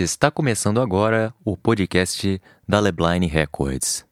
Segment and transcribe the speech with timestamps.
[0.00, 4.06] Está começando agora o podcast da Lebline Records.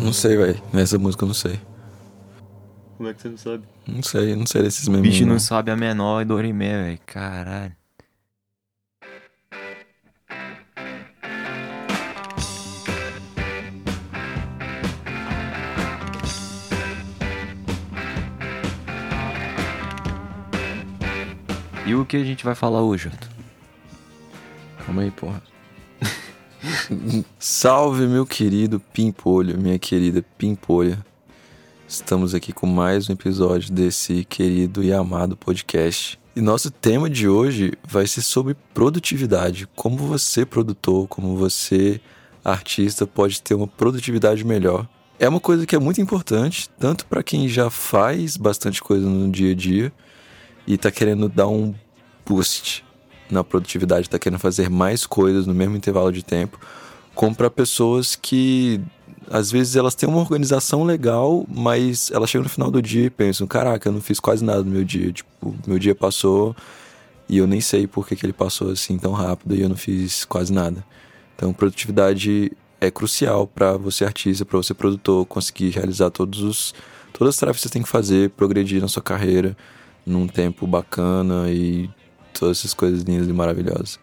[0.00, 0.62] Não sei, velho.
[0.72, 1.60] Nessa música eu não sei.
[2.96, 3.64] Como é que você não sabe?
[3.88, 5.10] Não sei, não sei desses O memes.
[5.10, 5.40] bicho não não.
[5.40, 7.00] sabe a menor e Dorimé, velho.
[7.04, 7.79] Caralho.
[21.90, 23.28] E o que a gente vai falar hoje, Otto?
[24.78, 25.42] Calma aí, porra.
[27.36, 31.04] Salve, meu querido Pimpolho, minha querida Pimpolha.
[31.88, 36.16] Estamos aqui com mais um episódio desse querido e amado podcast.
[36.36, 39.66] E nosso tema de hoje vai ser sobre produtividade.
[39.74, 42.00] Como você, produtor, como você,
[42.44, 44.88] artista, pode ter uma produtividade melhor.
[45.18, 49.28] É uma coisa que é muito importante, tanto para quem já faz bastante coisa no
[49.28, 49.92] dia a dia
[50.66, 51.74] e tá querendo dar um
[52.26, 52.84] boost
[53.30, 56.58] na produtividade, tá querendo fazer mais coisas no mesmo intervalo de tempo,
[57.14, 58.80] como para pessoas que
[59.30, 63.10] às vezes elas têm uma organização legal, mas elas chegam no final do dia e
[63.10, 65.12] pensam: caraca, eu não fiz quase nada no meu dia.
[65.12, 66.54] Tipo, meu dia passou
[67.28, 69.76] e eu nem sei por que, que ele passou assim tão rápido e eu não
[69.76, 70.84] fiz quase nada.
[71.36, 76.74] Então, produtividade é crucial para você artista, para você produtor, conseguir realizar todos os
[77.12, 79.56] todas as tarefas que você tem que fazer, progredir na sua carreira
[80.04, 81.90] num tempo bacana e
[82.32, 83.98] todas essas coisas lindas e maravilhosas.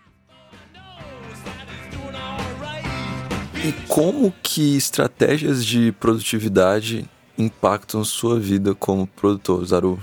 [3.66, 10.00] E como que estratégias de produtividade impactam sua vida como produtor, Zaru?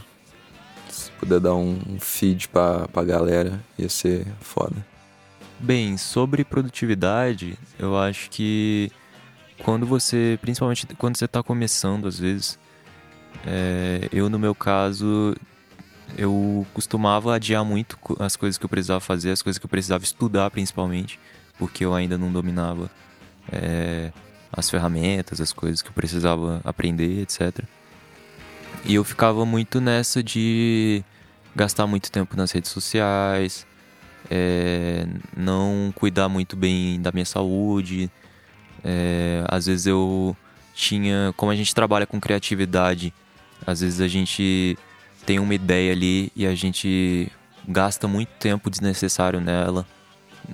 [0.88, 4.84] Se puder dar um feed pra, pra galera, ia ser foda.
[5.58, 8.90] Bem, sobre produtividade, eu acho que
[9.62, 12.58] quando você, principalmente quando você está começando, às vezes,
[13.46, 15.34] é, eu no meu caso,
[16.16, 20.04] eu costumava adiar muito as coisas que eu precisava fazer, as coisas que eu precisava
[20.04, 21.18] estudar, principalmente,
[21.58, 22.90] porque eu ainda não dominava
[23.50, 24.12] é,
[24.52, 27.64] as ferramentas, as coisas que eu precisava aprender, etc.
[28.84, 31.02] E eu ficava muito nessa de
[31.54, 33.66] gastar muito tempo nas redes sociais,
[34.30, 35.06] é,
[35.36, 38.10] não cuidar muito bem da minha saúde.
[38.84, 40.36] É, às vezes eu
[40.74, 43.12] tinha, como a gente trabalha com criatividade,
[43.66, 44.76] às vezes a gente
[45.24, 47.30] tem uma ideia ali e a gente
[47.66, 49.86] gasta muito tempo desnecessário nela,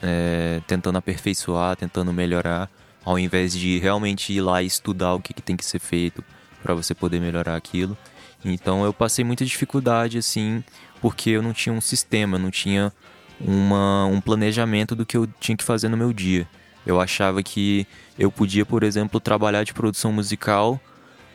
[0.03, 2.71] é, tentando aperfeiçoar, tentando melhorar,
[3.05, 6.25] ao invés de realmente ir lá e estudar o que, que tem que ser feito
[6.63, 7.97] para você poder melhorar aquilo.
[8.45, 10.63] Então eu passei muita dificuldade assim,
[11.01, 12.93] porque eu não tinha um sistema, não tinha
[13.41, 16.47] uma, um planejamento do que eu tinha que fazer no meu dia.
[16.87, 17.87] Eu achava que
[18.19, 20.81] eu podia, por exemplo, trabalhar de produção musical,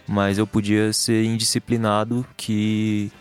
[0.07, 3.11] mas eu podia ser indisciplinado que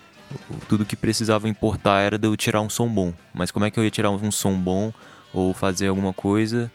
[0.69, 3.13] tudo que precisava importar era de eu tirar um som bom.
[3.33, 4.93] Mas como é que eu ia tirar um som bom
[5.33, 6.71] ou fazer alguma coisa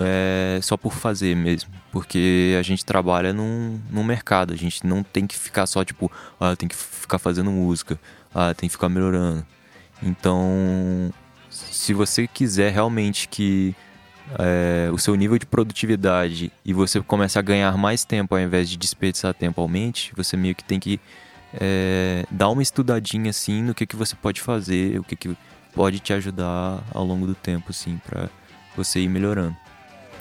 [0.00, 1.70] é, só por fazer mesmo?
[1.90, 6.10] Porque a gente trabalha num, num mercado, a gente não tem que ficar só tipo,
[6.38, 7.98] ah, tem que ficar fazendo música,
[8.34, 9.44] ah, tem que ficar melhorando.
[10.02, 11.12] Então,
[11.50, 13.74] se você quiser realmente que
[14.38, 18.68] é, o seu nível de produtividade e você comece a ganhar mais tempo ao invés
[18.68, 21.00] de desperdiçar tempo aumente, você meio que tem que
[21.54, 25.36] é, dar uma estudadinha assim no que, que você pode fazer, o que, que
[25.74, 28.28] pode te ajudar ao longo do tempo, assim, pra
[28.76, 29.56] você ir melhorando.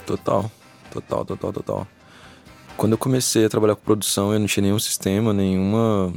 [0.06, 0.52] Total,
[0.92, 1.88] total, total, total.
[2.76, 6.14] Quando eu comecei a trabalhar com produção, eu não tinha nenhum sistema, nenhuma.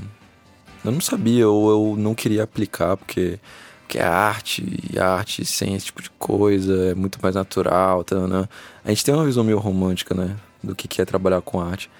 [0.85, 3.39] Eu não sabia, ou eu não queria aplicar, porque,
[3.81, 4.63] porque é arte,
[4.93, 8.05] e arte sem esse tipo de coisa é muito mais natural.
[8.05, 8.47] Tá, né?
[8.85, 10.37] A gente tem uma visão meio romântica, né?
[10.63, 11.91] Do que é trabalhar com arte.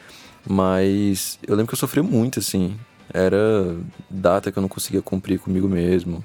[0.47, 2.79] Mas eu lembro que eu sofri muito, assim.
[3.13, 3.77] Era
[4.09, 6.25] data que eu não conseguia cumprir comigo mesmo.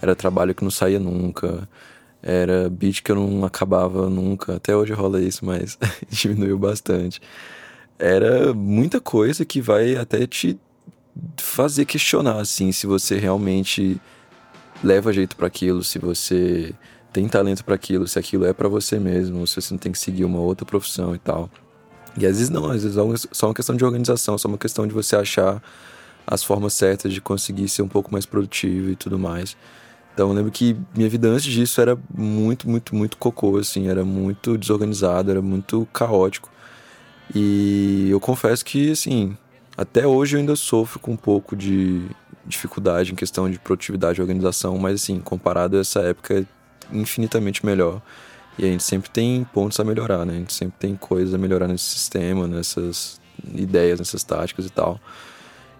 [0.00, 1.68] Era trabalho que não saía nunca.
[2.22, 4.56] Era beat que eu não acabava nunca.
[4.56, 7.20] Até hoje rola isso, mas diminuiu bastante.
[7.98, 10.58] Era muita coisa que vai até te
[11.38, 13.98] fazer questionar, assim, se você realmente
[14.84, 16.74] leva jeito para aquilo, se você
[17.12, 19.98] tem talento para aquilo, se aquilo é para você mesmo, se você não tem que
[19.98, 21.48] seguir uma outra profissão e tal.
[22.18, 24.86] E às vezes não, às vezes é só uma questão de organização, só uma questão
[24.86, 25.62] de você achar
[26.26, 29.56] as formas certas de conseguir ser um pouco mais produtivo e tudo mais.
[30.12, 34.04] Então eu lembro que minha vida antes disso era muito, muito, muito cocô, assim, era
[34.04, 36.50] muito desorganizado, era muito caótico.
[37.34, 39.36] E eu confesso que, assim,
[39.76, 42.06] até hoje eu ainda sofro com um pouco de
[42.46, 46.44] dificuldade em questão de produtividade e organização, mas, assim, comparado a essa época, é
[46.92, 48.00] infinitamente melhor.
[48.58, 50.34] E a gente sempre tem pontos a melhorar, né?
[50.34, 53.20] A gente sempre tem coisas a melhorar nesse sistema, nessas,
[53.54, 54.98] ideias nessas táticas e tal.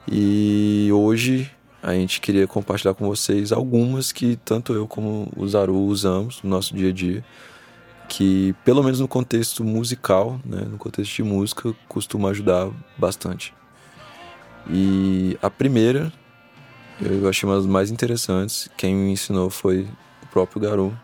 [0.08, 1.50] E hoje
[1.82, 6.50] a gente queria compartilhar com vocês algumas que tanto eu como o Zaru usamos no
[6.50, 7.24] nosso dia a dia,
[8.08, 13.52] que pelo menos no contexto musical, né, no contexto de música, costuma ajudar bastante.
[14.68, 16.12] E a primeira,
[17.00, 19.88] eu achei uma das mais interessantes, quem me ensinou foi
[20.22, 20.96] o próprio Garu.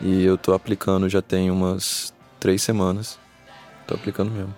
[0.00, 3.18] E eu tô aplicando já tem umas três semanas.
[3.86, 4.54] Tô aplicando mesmo.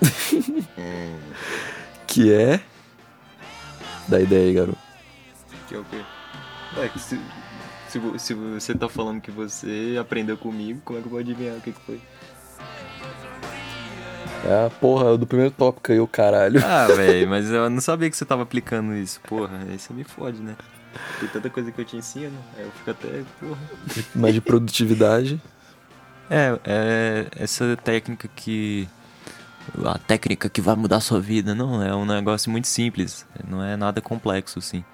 [2.08, 2.60] que é.
[4.08, 4.78] Dá ideia aí, garoto.
[5.68, 6.00] Que é o quê?
[6.78, 7.20] É que se,
[7.88, 11.56] se, se, você tá falando que você aprendeu comigo, como é que eu vou adivinhar
[11.56, 12.00] o que, que foi?
[14.46, 16.60] É a porra do primeiro tópico aí, o caralho.
[16.64, 19.20] Ah, velho, mas eu não sabia que você tava aplicando isso.
[19.20, 20.56] Porra, aí você me fode, né?
[21.20, 23.60] Tem tanta coisa que eu te ensino, aí eu fico até, porra.
[24.14, 25.40] Mas de produtividade.
[26.30, 28.88] É, é essa técnica que
[29.84, 31.54] a técnica que vai mudar sua vida.
[31.54, 34.84] Não, é um negócio muito simples, não é nada complexo, assim.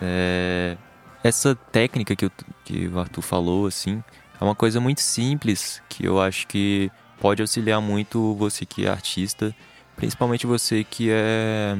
[0.00, 0.76] É...
[1.22, 2.30] Essa técnica que, eu,
[2.64, 4.02] que o Arthur falou, assim,
[4.40, 6.90] é uma coisa muito simples que eu acho que
[7.20, 9.54] pode auxiliar muito você que é artista,
[9.96, 11.76] principalmente você que é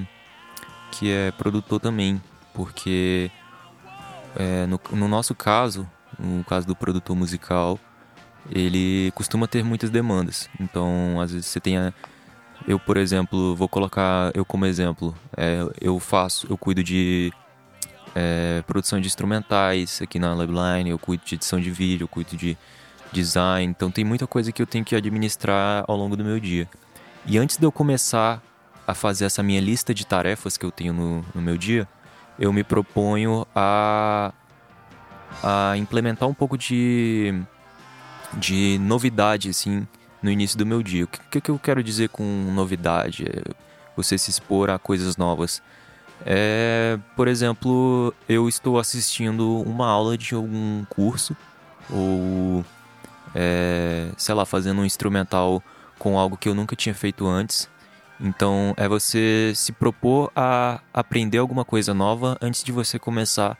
[0.91, 2.21] que é produtor também,
[2.55, 3.31] porque
[4.35, 5.89] é, no, no nosso caso,
[6.19, 7.79] no caso do produtor musical,
[8.51, 10.49] ele costuma ter muitas demandas.
[10.61, 11.93] Então, às vezes você tem a,
[12.67, 15.15] eu, por exemplo, vou colocar eu como exemplo.
[15.37, 17.33] É, eu faço, eu cuido de
[18.15, 22.37] é, produção de instrumentais aqui na Labline, eu cuido de edição de vídeo, eu cuido
[22.37, 22.57] de
[23.13, 23.71] design.
[23.71, 26.69] Então tem muita coisa que eu tenho que administrar ao longo do meu dia.
[27.25, 28.43] E antes de eu começar
[28.87, 31.89] a fazer essa minha lista de tarefas que eu tenho no, no meu dia,
[32.39, 34.33] eu me proponho a,
[35.43, 37.35] a implementar um pouco de,
[38.35, 39.87] de novidade, assim,
[40.23, 41.05] no início do meu dia.
[41.05, 42.23] O que, que eu quero dizer com
[42.53, 43.25] novidade?
[43.25, 43.67] É
[43.97, 45.63] você se expor a coisas novas.
[46.25, 51.37] É, por exemplo, eu estou assistindo uma aula de algum curso
[51.91, 52.65] ou,
[53.35, 55.63] é, sei lá, fazendo um instrumental
[55.99, 57.69] com algo que eu nunca tinha feito antes.
[58.21, 63.59] Então, é você se propor a aprender alguma coisa nova antes de você começar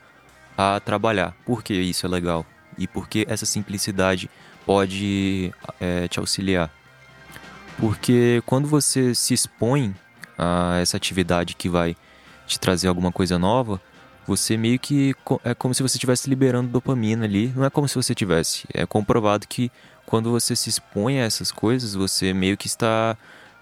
[0.57, 1.35] a trabalhar.
[1.45, 2.45] Por que isso é legal?
[2.77, 4.29] E por que essa simplicidade
[4.67, 6.69] pode é, te auxiliar.
[7.79, 9.95] Porque quando você se expõe
[10.37, 11.95] a essa atividade que vai
[12.45, 13.81] te trazer alguma coisa nova,
[14.27, 15.15] você meio que
[15.45, 17.53] é como se você estivesse liberando dopamina ali.
[17.55, 18.65] Não é como se você tivesse.
[18.73, 19.71] É comprovado que
[20.05, 23.15] quando você se expõe a essas coisas, você meio que está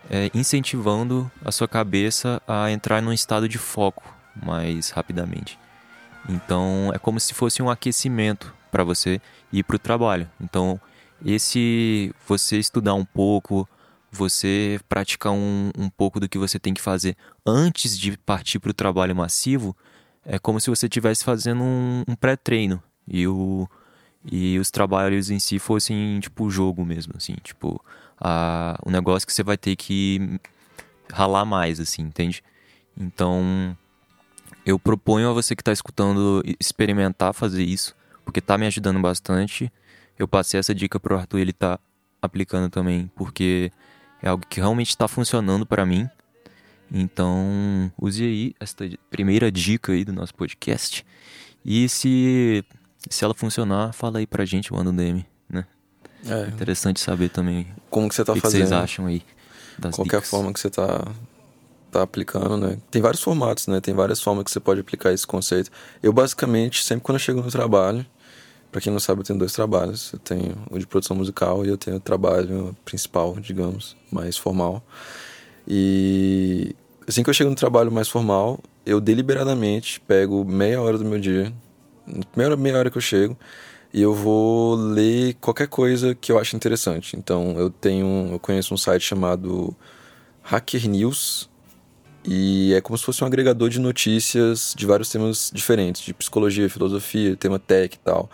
[0.10, 4.04] é, incentivando a sua cabeça a entrar num estado de foco
[4.44, 5.60] mais rapidamente.
[6.28, 9.22] Então é como se fosse um aquecimento para você
[9.54, 10.28] ir para o trabalho.
[10.42, 10.80] Então
[11.26, 13.68] esse você estudar um pouco,
[14.12, 18.70] você praticar um, um pouco do que você tem que fazer antes de partir para
[18.70, 19.76] o trabalho massivo,
[20.24, 23.68] é como se você estivesse fazendo um, um pré-treino e, o,
[24.32, 27.84] e os trabalhos em si fossem tipo jogo mesmo, assim, tipo
[28.20, 30.40] a, o negócio que você vai ter que
[31.12, 32.44] ralar mais, assim, entende?
[32.96, 33.76] Então
[34.66, 39.72] eu proponho a você que está escutando experimentar fazer isso, porque está me ajudando bastante
[40.18, 41.80] eu passei essa dica pro Arthur ele tá
[42.22, 43.72] aplicando também, porque
[44.22, 46.10] é algo que realmente está funcionando para mim.
[46.92, 51.06] Então, use aí esta primeira dica aí do nosso podcast.
[51.64, 52.64] E se,
[53.10, 55.66] se ela funcionar, fala aí pra gente, manda um DM, né?
[56.28, 56.48] É.
[56.48, 57.68] Interessante saber também.
[57.90, 58.62] Como que você tá que fazendo?
[58.62, 59.24] O que vocês acham aí?
[59.78, 60.30] Das Qualquer dicas.
[60.30, 61.06] forma que você tá,
[61.92, 62.78] tá aplicando, né?
[62.90, 63.82] Tem vários formatos, né?
[63.82, 65.72] Tem várias formas que você pode aplicar esse conceito.
[66.02, 68.06] Eu, basicamente, sempre quando eu chego no trabalho,
[68.76, 70.12] para quem não sabe, eu tenho dois trabalhos.
[70.12, 74.84] Eu tenho o de produção musical e eu tenho o trabalho principal, digamos, mais formal.
[75.66, 76.76] E
[77.08, 81.18] assim que eu chego no trabalho mais formal, eu deliberadamente pego meia hora do meu
[81.18, 81.54] dia,
[82.34, 83.38] primeira meia hora que eu chego,
[83.94, 87.16] e eu vou ler qualquer coisa que eu acho interessante.
[87.16, 89.74] Então, eu tenho, eu conheço um site chamado
[90.44, 91.50] Hacker News,
[92.26, 96.70] e é como se fosse um agregador de notícias de vários temas diferentes, de psicologia,
[96.70, 98.30] filosofia, tema tech e tal.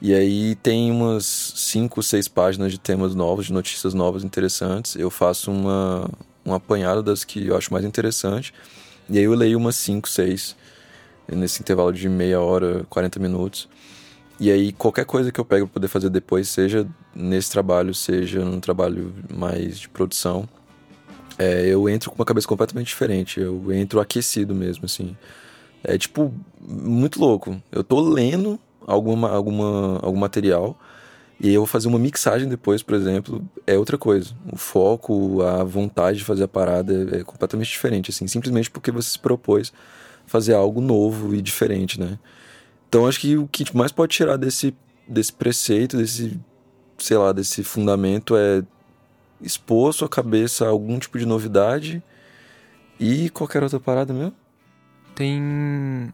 [0.00, 4.94] E aí tem umas cinco, seis páginas de temas novos, de notícias novas interessantes.
[4.96, 6.08] Eu faço uma,
[6.44, 8.52] um apanhado das que eu acho mais interessante.
[9.08, 10.54] E aí eu leio umas cinco, seis
[11.28, 13.68] nesse intervalo de meia hora, 40 minutos.
[14.38, 18.44] E aí qualquer coisa que eu pego para poder fazer depois, seja nesse trabalho, seja
[18.44, 20.46] num trabalho mais de produção,
[21.38, 23.40] é, eu entro com uma cabeça completamente diferente.
[23.40, 25.16] Eu entro aquecido mesmo, assim.
[25.82, 27.60] É tipo muito louco.
[27.72, 30.78] Eu tô lendo alguma, alguma, algum material
[31.40, 34.34] E eu vou fazer uma mixagem depois, por exemplo, é outra coisa.
[34.50, 38.90] O foco, a vontade de fazer a parada é, é completamente diferente, assim, simplesmente porque
[38.90, 39.72] você se propôs
[40.26, 42.18] fazer algo novo e diferente, né?
[42.88, 44.74] Então acho que o que mais pode tirar desse,
[45.08, 46.40] desse preceito, desse,
[46.98, 48.62] sei lá, desse fundamento é
[49.40, 52.02] expor sua cabeça a algum tipo de novidade
[52.98, 54.34] e qualquer outra parada mesmo.
[55.16, 55.42] Tem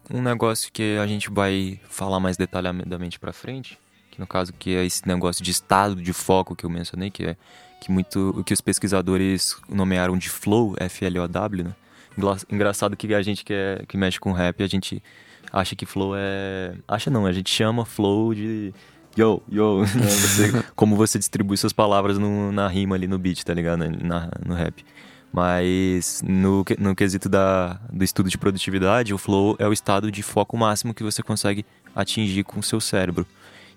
[0.09, 3.77] um negócio que a gente vai falar mais detalhadamente para frente,
[4.09, 7.25] que no caso que é esse negócio de estado de foco que eu mencionei, que
[7.25, 7.35] é
[7.81, 11.75] que muito o que os pesquisadores nomearam de flow, F L O W, né?
[12.49, 15.03] Engraçado que a gente que, é, que mexe com rap, a gente
[15.51, 18.73] acha que flow é, acha não, a gente chama flow de
[19.17, 19.85] yo, yo, né?
[19.85, 23.79] você, como você distribui suas palavras no, na rima ali no beat, tá ligado?
[23.79, 24.85] Na, no rap.
[25.33, 30.21] Mas no, no quesito da, do estudo de produtividade, o flow é o estado de
[30.21, 33.25] foco máximo que você consegue atingir com o seu cérebro.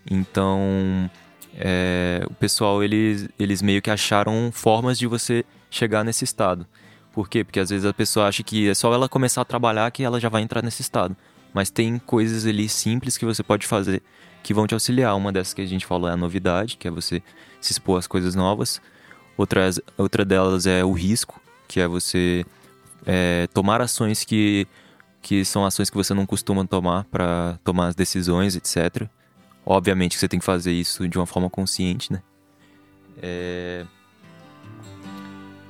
[0.08, 1.10] Então,
[1.54, 6.66] é, o pessoal, eles, eles meio que acharam formas de você chegar nesse estado.
[7.10, 7.42] Por quê?
[7.42, 10.20] Porque às vezes a pessoa acha que é só ela começar a trabalhar que ela
[10.20, 11.16] já vai entrar nesse estado.
[11.54, 14.02] Mas tem coisas ali simples que você pode fazer
[14.42, 15.16] que vão te auxiliar.
[15.16, 17.22] Uma dessas que a gente falou é a novidade, que é você
[17.60, 18.80] se expor às coisas novas.
[19.38, 22.44] Outra, outra delas é o risco, que é você
[23.06, 24.66] é, tomar ações que,
[25.23, 29.08] que são ações que você não costuma tomar para tomar as decisões, etc.
[29.64, 32.23] Obviamente que você tem que fazer isso de uma forma consciente, né?
[33.20, 33.85] É...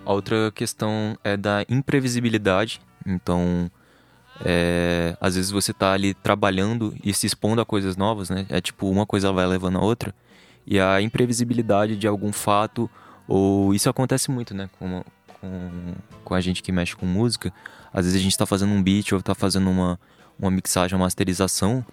[0.04, 2.80] A outra questão é da imprevisibilidade.
[3.04, 3.70] Então,
[4.44, 5.16] é...
[5.20, 8.46] às vezes você está ali trabalhando e se expondo a coisas novas, né?
[8.48, 10.14] É tipo, uma coisa vai levando a outra.
[10.66, 12.90] E a imprevisibilidade de algum fato,
[13.26, 14.68] ou isso acontece muito, né?
[14.78, 15.02] Com,
[15.46, 17.52] com, com a gente que mexe com música.
[17.92, 19.98] Às vezes a gente está fazendo um beat ou está fazendo uma,
[20.38, 21.84] uma mixagem, uma masterização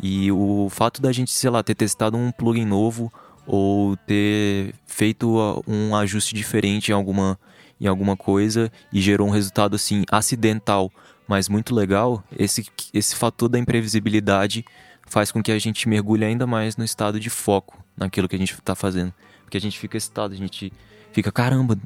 [0.00, 3.12] e o fato da gente, sei lá, ter testado um plugin novo
[3.46, 5.36] ou ter feito
[5.66, 7.38] um ajuste diferente em alguma,
[7.80, 10.92] em alguma coisa e gerou um resultado assim acidental,
[11.26, 14.64] mas muito legal, esse, esse fator da imprevisibilidade
[15.06, 18.38] faz com que a gente mergulhe ainda mais no estado de foco naquilo que a
[18.38, 19.12] gente está fazendo.
[19.42, 20.70] Porque a gente fica excitado, a gente
[21.12, 21.76] fica, caramba,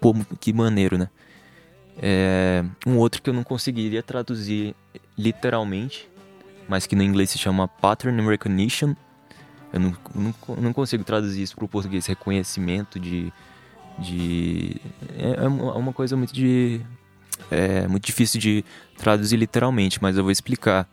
[0.00, 1.08] pô, que maneiro, né?
[2.00, 4.74] É, um outro que eu não conseguiria traduzir
[5.16, 6.08] literalmente
[6.68, 8.94] mas que no inglês se chama Pattern Recognition.
[9.72, 13.32] Eu não, não, não consigo traduzir isso para o português, reconhecimento de.
[13.98, 14.76] de
[15.18, 16.80] é, é, é uma coisa muito de.
[17.50, 18.64] É muito difícil de
[18.98, 20.86] traduzir literalmente, mas eu vou explicar.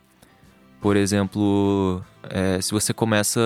[0.80, 3.40] Por exemplo, é, se você começa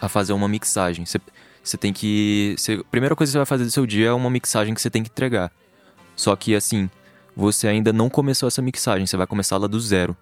[0.00, 1.20] a fazer uma mixagem, você,
[1.62, 2.54] você tem que.
[2.56, 4.80] Você, a primeira coisa que você vai fazer do seu dia é uma mixagem que
[4.80, 5.52] você tem que entregar.
[6.16, 6.90] Só que assim,
[7.36, 10.16] você ainda não começou essa mixagem, você vai começar ela do zero.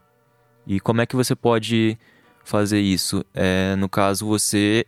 [0.66, 1.98] E como é que você pode
[2.44, 3.24] fazer isso?
[3.34, 4.86] É, no caso, você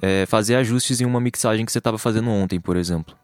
[0.00, 3.16] é, fazer ajustes em uma mixagem que você estava fazendo ontem, por exemplo.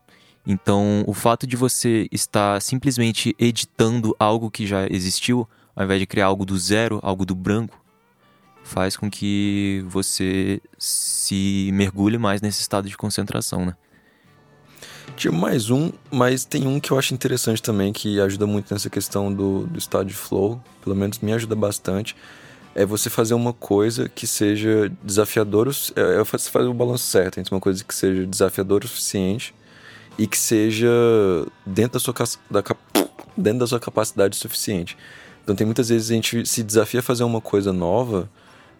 [0.47, 6.07] Então, o fato de você estar simplesmente editando algo que já existiu, ao invés de
[6.07, 7.79] criar algo do zero, algo do branco,
[8.69, 13.75] faz com que você se mergulhe mais nesse estado de concentração, né?
[15.17, 18.89] Tinha mais um, mas tem um que eu acho interessante também, que ajuda muito nessa
[18.89, 22.15] questão do, do estado de flow, pelo menos me ajuda bastante.
[22.75, 27.41] É você fazer uma coisa que seja desafiadora, é, é você fazer o balanço certo
[27.41, 29.53] entre uma coisa que seja desafiadora o suficiente
[30.17, 30.89] e que seja
[31.67, 32.15] dentro da sua,
[32.49, 32.63] da,
[33.37, 34.97] dentro da sua capacidade suficiente.
[35.43, 38.31] Então tem muitas vezes a gente se desafia a fazer uma coisa nova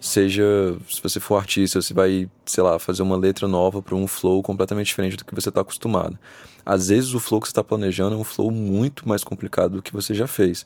[0.01, 4.07] seja se você for artista, você vai, sei lá, fazer uma letra nova para um
[4.07, 6.19] flow completamente diferente do que você está acostumado.
[6.65, 9.83] Às vezes o flow que você está planejando é um flow muito mais complicado do
[9.83, 10.65] que você já fez.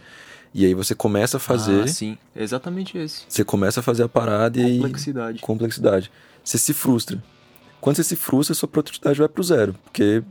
[0.54, 1.84] E aí você começa a fazer.
[1.84, 3.24] Ah, sim, exatamente esse.
[3.28, 4.76] Você começa a fazer a parada e.
[4.76, 5.38] Complexidade.
[5.40, 6.10] Complexidade.
[6.44, 7.22] Você se frustra.
[7.80, 9.74] Quando você se frustra, sua produtividade vai pro zero.
[9.84, 10.22] Porque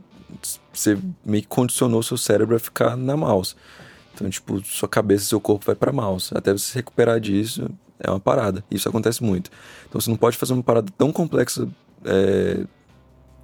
[0.72, 3.56] você meio que condicionou seu cérebro a ficar na mouse.
[4.14, 6.30] Então, tipo, sua cabeça, seu corpo vai para mouse.
[6.34, 7.68] Até você se recuperar disso,
[8.02, 8.64] é uma parada.
[8.70, 9.50] Isso acontece muito.
[9.88, 11.68] Então você não pode fazer uma parada tão complexa,
[12.04, 12.64] é,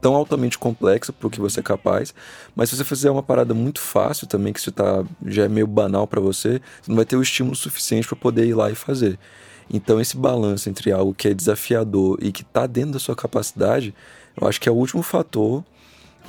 [0.00, 2.14] tão altamente complexa para que você é capaz,
[2.54, 5.66] mas se você fizer uma parada muito fácil também, que isso tá, já é meio
[5.66, 8.74] banal para você, você não vai ter o estímulo suficiente para poder ir lá e
[8.74, 9.18] fazer.
[9.70, 13.94] Então esse balanço entre algo que é desafiador e que está dentro da sua capacidade,
[14.40, 15.64] eu acho que é o último fator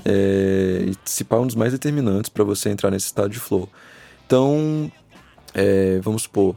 [0.06, 3.70] é, e se pá um dos mais determinantes para você entrar nesse estado de flow.
[4.26, 4.92] Então,
[5.54, 6.56] é, vamos supor,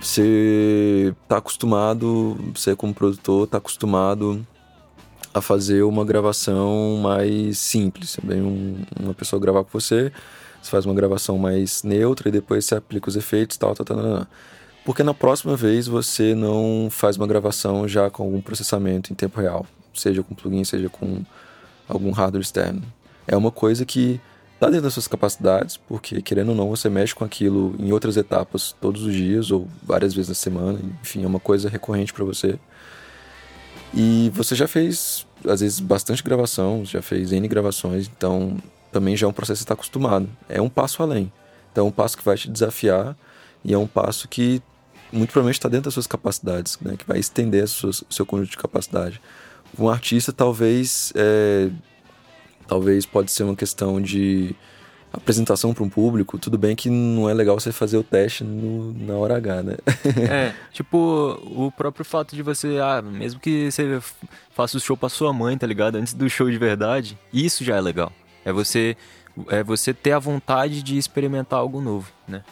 [0.00, 4.46] você está acostumado, você como produtor está acostumado
[5.32, 8.16] a fazer uma gravação mais simples.
[8.22, 10.12] Vem um, uma pessoa gravar com você,
[10.62, 13.96] você faz uma gravação mais neutra e depois você aplica os efeitos tal, tal, tal,
[13.96, 14.26] tal.
[14.84, 19.40] Porque na próxima vez você não faz uma gravação já com algum processamento em tempo
[19.40, 21.22] real, seja com plugin, seja com
[21.88, 22.82] algum hardware externo.
[23.26, 24.20] É uma coisa que
[24.56, 28.16] está dentro das suas capacidades, porque querendo ou não, você mexe com aquilo em outras
[28.16, 32.24] etapas todos os dias ou várias vezes na semana, enfim, é uma coisa recorrente para
[32.24, 32.58] você.
[33.94, 38.56] E você já fez, às vezes, bastante gravação, já fez N gravações, então
[38.90, 40.28] também já é um processo que está acostumado.
[40.48, 41.30] É um passo além.
[41.70, 43.14] Então é um passo que vai te desafiar
[43.62, 44.62] e é um passo que
[45.12, 46.96] muito provavelmente está dentro das suas capacidades, né?
[46.96, 49.20] que vai estender o seu conjunto de capacidade.
[49.78, 51.70] Um artista talvez é,
[52.66, 54.54] talvez pode ser uma questão de
[55.12, 58.92] apresentação para um público, tudo bem que não é legal você fazer o teste no,
[58.92, 59.76] na hora H, né?
[60.30, 64.00] é, tipo, o próprio fato de você, ah, mesmo que você
[64.50, 65.96] faça o show para sua mãe, tá ligado?
[65.96, 68.12] Antes do show de verdade, isso já é legal.
[68.44, 68.96] É você
[69.48, 72.42] é você ter a vontade de experimentar algo novo, né?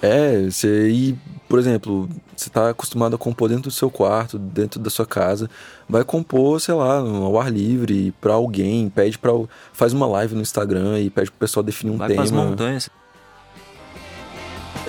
[0.00, 4.78] É, você ir, por exemplo, você está acostumado a compor dentro do seu quarto, dentro
[4.78, 5.50] da sua casa,
[5.88, 9.32] vai compor, sei lá, ao ar livre, para alguém, pede para
[9.72, 12.24] faz uma live no Instagram e pede pro pessoal definir um vai tema.
[12.24, 12.88] Vai montanhas.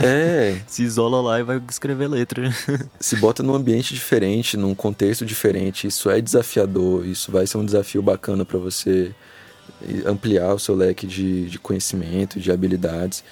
[0.02, 0.62] É.
[0.68, 2.54] Se isola lá e vai escrever letra.
[3.00, 7.66] Se bota num ambiente diferente, num contexto diferente, isso é desafiador, isso vai ser um
[7.66, 9.14] desafio bacana para você
[10.06, 13.24] ampliar o seu leque de, de conhecimento, de habilidades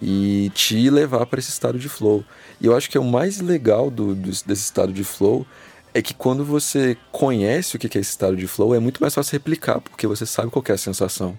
[0.00, 2.24] e te levar para esse estado de flow.
[2.60, 5.46] E eu acho que é o mais legal do, do, desse estado de flow
[5.92, 9.14] é que quando você conhece o que é esse estado de flow, é muito mais
[9.14, 11.38] fácil replicar, porque você sabe qual é a sensação.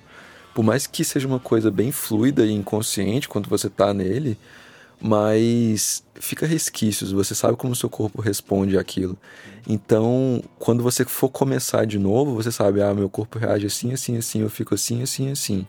[0.53, 4.37] Por mais que seja uma coisa bem fluida e inconsciente quando você está nele,
[5.01, 9.17] mas fica resquícios, você sabe como o seu corpo responde àquilo.
[9.67, 14.17] Então, quando você for começar de novo, você sabe, ah, meu corpo reage assim, assim,
[14.17, 15.67] assim, eu fico assim, assim, assim.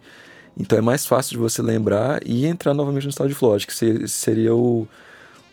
[0.59, 3.55] Então é mais fácil de você lembrar e entrar novamente no estado de flow.
[3.55, 4.89] Acho que seria o,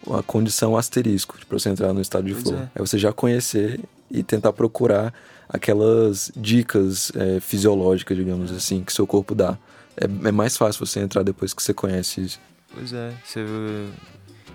[0.10, 2.60] a condição asterisco para você entrar no estado de pois flow.
[2.60, 2.70] É.
[2.76, 2.80] é.
[2.80, 3.80] você já conhecer
[4.10, 5.14] e tentar procurar
[5.50, 8.56] aquelas dicas é, fisiológicas, digamos é.
[8.56, 9.58] assim, que seu corpo dá.
[9.98, 12.40] É, é, mais fácil você entrar depois que você conhece isso.
[12.74, 13.14] Pois é.
[13.24, 13.46] Você...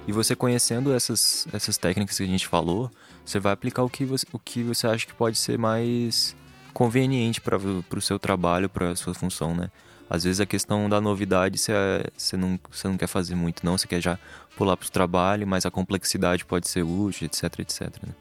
[0.06, 2.90] E você conhecendo essas, essas técnicas que a gente falou,
[3.22, 6.34] você vai aplicar o que você, o que você acha que pode ser mais
[6.72, 9.70] conveniente para o seu trabalho, para a sua função, né?
[10.10, 11.72] Às vezes a questão da novidade você,
[12.16, 13.76] você, não, não quer fazer muito, não.
[13.76, 14.18] Você quer já
[14.56, 17.82] pular para o trabalho, mas a complexidade pode ser útil, etc, etc.
[18.06, 18.14] Né?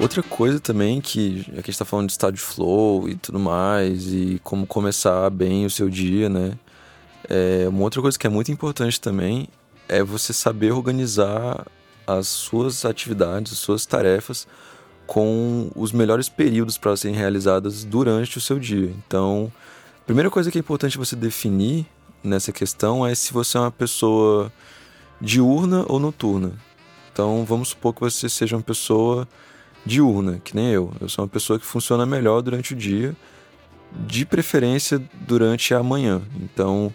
[0.00, 4.12] Outra coisa também que a gente está falando de estado de flow e tudo mais,
[4.12, 6.52] e como começar bem o seu dia, né?
[7.28, 9.48] É, uma outra coisa que é muito importante também
[9.88, 11.66] é você saber organizar
[12.06, 14.46] as suas atividades, as suas tarefas
[15.06, 18.92] com os melhores períodos para serem realizadas durante o seu dia.
[19.06, 19.52] Então,
[20.00, 21.86] a primeira coisa que é importante você definir
[22.22, 24.52] nessa questão é se você é uma pessoa
[25.20, 26.52] diurna ou noturna.
[27.12, 29.28] Então, vamos supor que você seja uma pessoa
[29.84, 30.92] diurna, que nem eu.
[31.00, 33.14] Eu sou uma pessoa que funciona melhor durante o dia,
[34.06, 36.22] de preferência durante a manhã.
[36.40, 36.92] Então,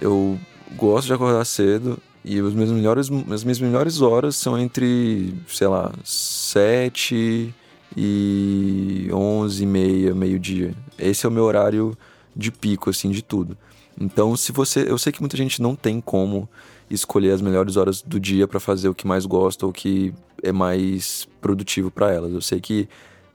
[0.00, 0.38] eu
[0.76, 5.68] gosto de acordar cedo, e os meus melhores, as minhas melhores horas são entre, sei
[5.68, 7.54] lá, 7
[7.96, 10.74] e 11 e meia, meio-dia.
[10.98, 11.96] Esse é o meu horário
[12.36, 13.56] de pico, assim, de tudo.
[13.98, 14.86] Então, se você.
[14.88, 16.48] Eu sei que muita gente não tem como
[16.90, 20.12] escolher as melhores horas do dia para fazer o que mais gosta ou o que
[20.42, 22.32] é mais produtivo para elas.
[22.32, 22.88] Eu sei que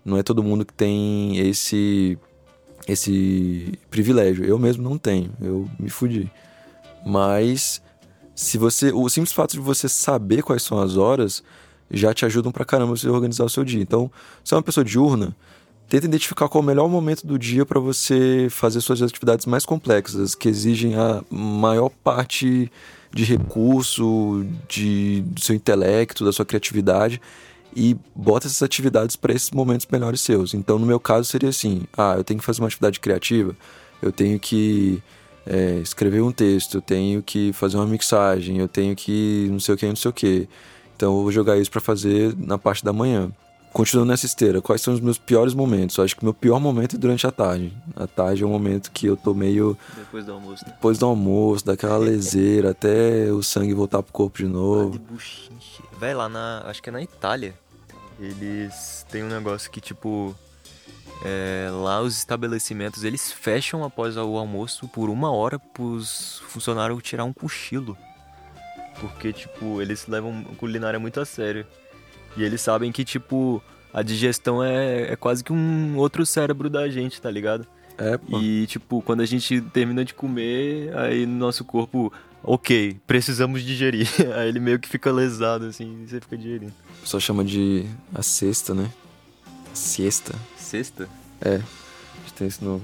[0.03, 2.17] não é todo mundo que tem esse
[2.87, 4.45] esse privilégio.
[4.45, 5.31] Eu mesmo não tenho.
[5.41, 6.31] Eu me fudi.
[7.05, 7.81] Mas
[8.35, 8.91] se você.
[8.91, 11.41] O simples fato de você saber quais são as horas
[11.89, 13.81] já te ajudam pra caramba você organizar o seu dia.
[13.81, 14.11] Então,
[14.43, 15.35] se é uma pessoa diurna,
[15.87, 19.65] tenta identificar qual é o melhor momento do dia para você fazer suas atividades mais
[19.65, 22.71] complexas, que exigem a maior parte
[23.13, 27.21] de recurso, de, do seu intelecto, da sua criatividade
[27.75, 30.53] e bota essas atividades para esses momentos melhores seus.
[30.53, 33.55] Então, no meu caso, seria assim: ah, eu tenho que fazer uma atividade criativa,
[34.01, 35.01] eu tenho que
[35.45, 39.75] é, escrever um texto, eu tenho que fazer uma mixagem, eu tenho que não sei
[39.75, 40.49] o que, não sei o que.
[40.95, 43.31] Então eu vou jogar isso para fazer na parte da manhã.
[43.75, 45.97] Continuando nessa esteira, quais são os meus piores momentos?
[45.97, 47.73] Eu acho que o meu pior momento é durante a tarde.
[47.93, 49.77] A tarde é um momento que eu tô meio.
[49.97, 50.71] Depois do almoço, né?
[50.73, 54.97] Depois do almoço, daquela leseira, até o sangue voltar pro corpo de novo.
[55.99, 56.63] Vai lá na.
[56.65, 57.53] Acho que é na Itália.
[58.17, 60.33] Eles têm um negócio que, tipo,
[61.23, 67.01] é, lá os estabelecimentos eles fecham após o almoço por uma hora para os funcionários
[67.01, 67.97] tirar um cochilo.
[68.99, 71.65] Porque, tipo, eles levam culinária muito a sério.
[72.37, 73.61] E eles sabem que, tipo,
[73.93, 77.65] a digestão é, é quase que um outro cérebro da gente, tá ligado?
[77.97, 78.39] É, pô.
[78.39, 82.11] E, tipo, quando a gente termina de comer, aí no nosso corpo,
[82.43, 84.07] ok, precisamos digerir.
[84.35, 86.73] Aí ele meio que fica lesado, assim, e você fica digerindo.
[86.99, 88.91] O pessoal chama de a cesta, né?
[89.73, 90.35] Siesta.
[90.65, 91.07] Sexta?
[91.41, 92.81] É, acho que tem esse nome.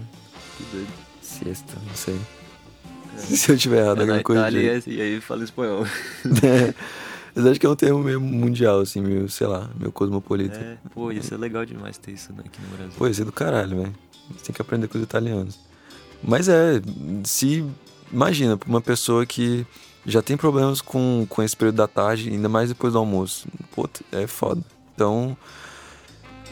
[0.56, 0.88] Que doido.
[1.20, 2.20] Siesta, não sei.
[3.18, 4.42] Se eu tiver errado, É alguma coisa.
[4.42, 5.86] Itália e aí fala espanhol.
[6.44, 6.74] É.
[7.34, 10.58] Mas acho que é um termo meio mundial, assim, meio, sei lá, meio cosmopolita.
[10.58, 12.94] É, pô, ia ser legal demais ter isso aqui no Brasil.
[12.98, 13.96] Pô, isso é do caralho, velho.
[14.30, 15.58] Você tem que aprender com os italianos.
[16.22, 16.82] Mas é,
[17.24, 17.66] se.
[18.12, 19.66] Imagina, uma pessoa que
[20.06, 23.48] já tem problemas com, com esse período da tarde, ainda mais depois do almoço.
[23.74, 24.62] Pô, é foda.
[24.94, 25.36] Então.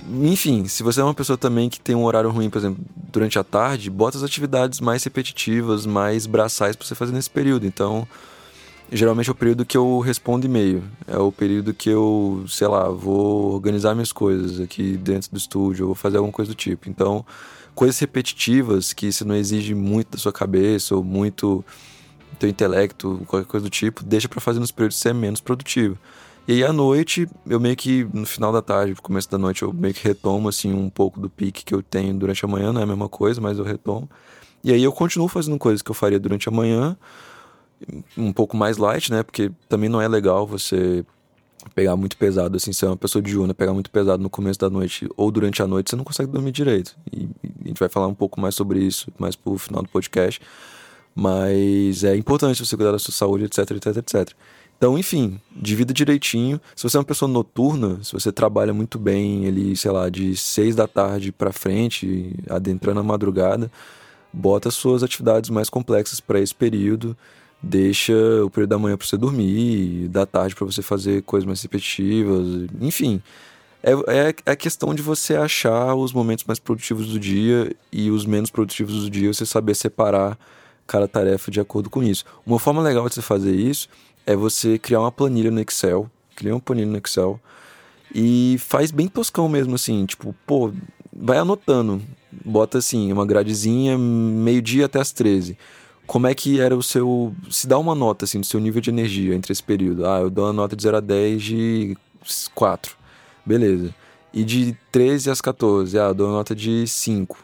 [0.07, 3.38] Enfim, se você é uma pessoa também que tem um horário ruim, por exemplo, durante
[3.38, 7.65] a tarde, bota as atividades mais repetitivas, mais braçais pra você fazer nesse período.
[7.65, 8.07] Então,
[8.91, 10.83] geralmente é o período que eu respondo e-mail.
[11.07, 15.88] É o período que eu, sei lá, vou organizar minhas coisas aqui dentro do estúdio,
[15.88, 16.89] vou fazer alguma coisa do tipo.
[16.89, 17.25] Então,
[17.75, 21.63] coisas repetitivas que se não exige muito da sua cabeça ou muito
[22.31, 25.13] do teu intelecto, qualquer coisa do tipo, deixa pra fazer nos períodos que você é
[25.13, 25.97] menos produtivo.
[26.49, 29.71] E aí à noite, eu meio que no final da tarde, começo da noite, eu
[29.71, 32.81] meio que retomo assim um pouco do pique que eu tenho durante a manhã, não
[32.81, 34.09] é a mesma coisa, mas eu retomo.
[34.63, 36.97] E aí eu continuo fazendo coisas que eu faria durante a manhã,
[38.17, 39.21] um pouco mais light, né?
[39.21, 41.05] Porque também não é legal você
[41.75, 45.07] pegar muito pesado, assim, ser uma pessoa diurna, pegar muito pesado no começo da noite
[45.15, 46.97] ou durante a noite, você não consegue dormir direito.
[47.13, 47.29] E
[47.63, 50.41] a gente vai falar um pouco mais sobre isso mais pro final do podcast.
[51.13, 54.33] Mas é importante você cuidar da sua saúde, etc, etc, etc.
[54.79, 56.59] Então, enfim, divida direitinho.
[56.73, 60.37] Se você é uma pessoa noturna, se você trabalha muito bem ali, sei lá, de
[60.37, 63.69] seis da tarde pra frente, adentrando a madrugada,
[64.31, 67.15] bota suas atividades mais complexas para esse período
[67.61, 68.13] deixa
[68.43, 72.67] o período da manhã para você dormir, da tarde para você fazer coisas mais repetitivas,
[72.79, 73.21] enfim.
[73.83, 73.91] É,
[74.45, 78.49] é a questão de você achar os momentos mais produtivos do dia e os menos
[78.49, 80.37] produtivos do dia, você saber separar
[80.85, 82.25] cada tarefa de acordo com isso.
[82.45, 83.87] Uma forma legal de você fazer isso
[84.31, 87.39] é você criar uma planilha no Excel, cria uma planilha no Excel
[88.13, 90.71] e faz bem toscão mesmo assim, tipo, pô,
[91.11, 92.01] vai anotando,
[92.45, 95.57] bota assim, uma gradezinha, meio-dia até as 13
[96.09, 97.35] como é que era o seu.
[97.51, 100.07] Se dá uma nota, assim, do seu nível de energia entre esse período.
[100.07, 101.97] Ah, eu dou uma nota de 0 a 10 de
[102.55, 102.97] 4.
[103.45, 103.93] Beleza.
[104.33, 107.37] E de 13 às 14, ah, eu dou uma nota de 5.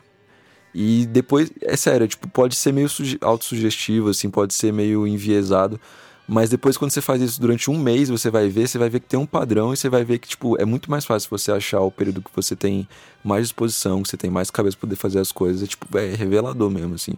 [0.74, 2.89] E depois, é sério, tipo, pode ser meio
[3.21, 5.80] autossugestivo, assim, pode ser meio enviesado.
[6.28, 9.00] Mas depois, quando você faz isso durante um mês, você vai ver, você vai ver
[9.00, 11.52] que tem um padrão e você vai ver que, tipo, é muito mais fácil você
[11.52, 12.88] achar o período que você tem
[13.24, 15.62] mais disposição, que você tem mais cabeça pra poder fazer as coisas.
[15.62, 17.14] É, tipo, é revelador mesmo, assim.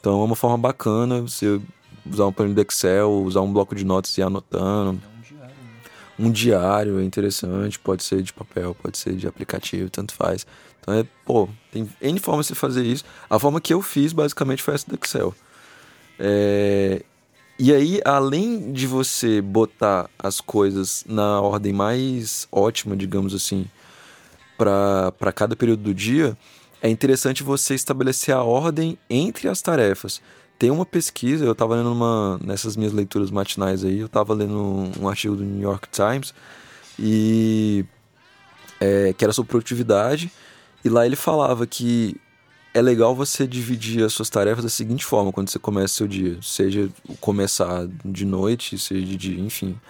[0.00, 1.60] Então é uma forma bacana você
[2.10, 5.00] usar um plano de Excel, usar um bloco de notas e ir anotando.
[5.02, 5.70] É um diário, né?
[6.18, 10.46] Um diário é interessante, pode ser de papel, pode ser de aplicativo, tanto faz.
[10.80, 13.04] Então é, pô, tem N formas de você fazer isso.
[13.28, 15.34] A forma que eu fiz basicamente foi essa do Excel.
[16.18, 17.02] É...
[17.58, 23.66] E aí, além de você botar as coisas na ordem mais ótima, digamos assim,
[24.58, 26.36] para cada período do dia,
[26.82, 30.20] é interessante você estabelecer a ordem entre as tarefas.
[30.58, 34.54] Tem uma pesquisa, eu estava lendo uma nessas minhas leituras matinais aí, eu estava lendo
[34.54, 36.34] um, um, artigo do New York Times
[36.98, 37.84] e
[38.80, 40.30] é, que era sobre produtividade
[40.84, 42.16] e lá ele falava que
[42.76, 46.36] é legal você dividir as suas tarefas da seguinte forma quando você começa seu dia,
[46.42, 49.80] seja começar de noite, seja de dia, enfim.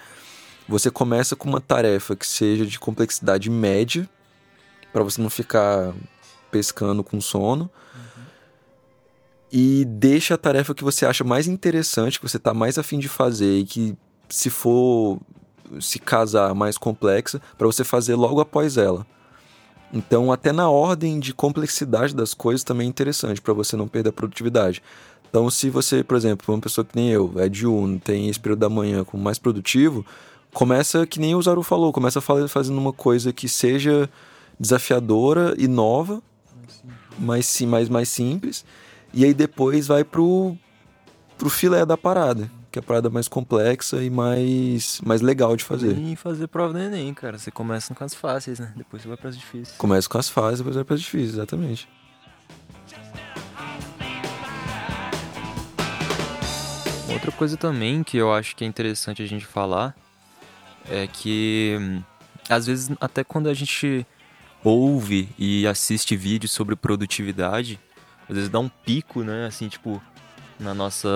[0.69, 4.09] Você começa com uma tarefa que seja de complexidade média
[4.93, 5.93] para você não ficar
[6.49, 7.69] pescando com sono.
[7.93, 8.23] Uhum.
[9.51, 13.09] E deixa a tarefa que você acha mais interessante, que você está mais afim de
[13.09, 13.97] fazer e que,
[14.29, 15.19] se for
[15.81, 19.05] se casar mais complexa, para você fazer logo após ela.
[19.93, 24.09] Então, até na ordem de complexidade das coisas também é interessante para você não perder
[24.09, 24.81] a produtividade.
[25.29, 28.59] Então, se você, por exemplo, uma pessoa que nem eu, é diurno, tem esse período
[28.59, 30.05] da manhã como mais produtivo,
[30.53, 34.09] começa que nem o Zaru falou, começa fazendo uma coisa que seja
[34.59, 36.21] desafiadora e nova,
[37.19, 38.65] mais, sim, mais, mais simples.
[39.13, 40.55] E aí depois vai pro,
[41.37, 45.63] pro filé da parada, que é a parada mais complexa e mais, mais legal de
[45.63, 45.97] fazer.
[45.97, 47.37] E fazer prova do Enem, cara.
[47.37, 48.71] Você começa com as fáceis, né?
[48.75, 49.77] Depois você vai pras difíceis.
[49.77, 51.89] Começa com as fáceis, depois vai pras difíceis, exatamente.
[57.11, 59.95] Outra coisa também que eu acho que é interessante a gente falar
[60.87, 61.75] é que
[62.47, 64.05] às vezes até quando a gente
[64.63, 67.79] ouve e assiste vídeos sobre produtividade,
[68.29, 69.47] às vezes dá um pico, né?
[69.47, 70.01] Assim, tipo,
[70.59, 71.09] na nossa.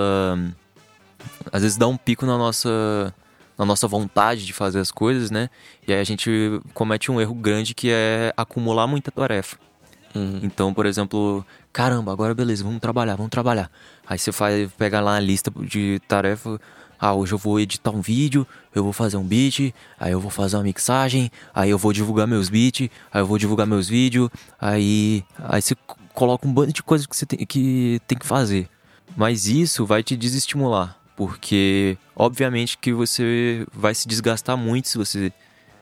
[1.51, 3.13] Às vezes dá um pico na nossa.
[3.57, 5.47] Na nossa vontade de fazer as coisas, né?
[5.87, 9.55] E aí a gente comete um erro grande que é acumular muita tarefa.
[10.15, 10.39] Uhum.
[10.41, 13.69] Então, por exemplo, caramba, agora beleza, vamos trabalhar, vamos trabalhar.
[14.07, 16.59] Aí você faz, pega lá a lista de tarefa.
[16.99, 20.29] Ah, hoje eu vou editar um vídeo, eu vou fazer um beat, aí eu vou
[20.29, 24.29] fazer uma mixagem, aí eu vou divulgar meus beats, aí eu vou divulgar meus vídeos,
[24.59, 25.75] aí, aí você
[26.13, 28.69] coloca um bando de coisas que você tem que, tem que fazer.
[29.17, 35.31] Mas isso vai te desestimular, porque obviamente que você vai se desgastar muito se você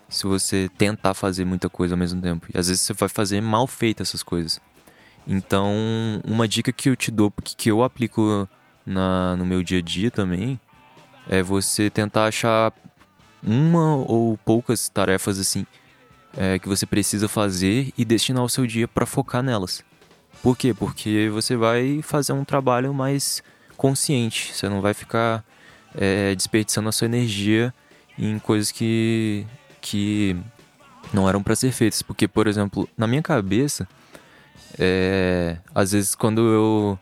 [0.10, 2.46] se você tentar fazer muita coisa ao mesmo tempo.
[2.54, 4.60] E às vezes você vai fazer mal feita essas coisas.
[5.26, 5.72] Então,
[6.26, 8.50] uma dica que eu te dou, que eu aplico
[8.86, 10.60] na, no meu dia a dia também,
[11.30, 12.74] é você tentar achar
[13.42, 15.66] uma ou poucas tarefas assim
[16.36, 19.86] é, que você precisa fazer e destinar o seu dia para focar nelas.
[20.44, 20.74] Por quê?
[20.74, 23.42] Porque você vai fazer um trabalho mais
[23.80, 24.54] consciente.
[24.54, 25.44] Você não vai ficar
[25.96, 27.74] é, desperdiçando a sua energia
[28.18, 29.48] em coisas que
[29.82, 30.36] que
[31.14, 32.02] não eram para ser feitas.
[32.02, 33.88] Porque, por exemplo, na minha cabeça,
[34.78, 37.00] é, às vezes quando eu,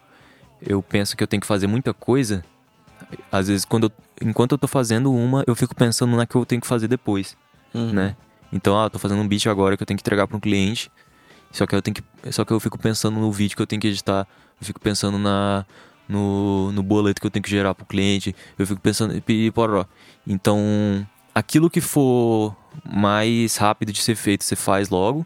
[0.62, 2.44] eu penso que eu tenho que fazer muita coisa,
[3.32, 6.46] às vezes quando eu, enquanto eu tô fazendo uma, eu fico pensando na que eu
[6.46, 7.36] tenho que fazer depois,
[7.74, 7.92] Uhum.
[7.92, 8.16] né?
[8.52, 10.40] Então, ah, eu tô fazendo um beat agora que eu tenho que entregar para um
[10.40, 10.90] cliente,
[11.52, 13.82] só que eu tenho que, só que eu fico pensando no vídeo que eu tenho
[13.82, 14.26] que editar,
[14.60, 15.66] eu fico pensando na
[16.08, 19.86] no, no boleto que eu tenho que gerar pro cliente, eu fico pensando e poró.
[20.26, 20.60] Então,
[21.34, 25.26] aquilo que for mais rápido de ser feito, você faz logo.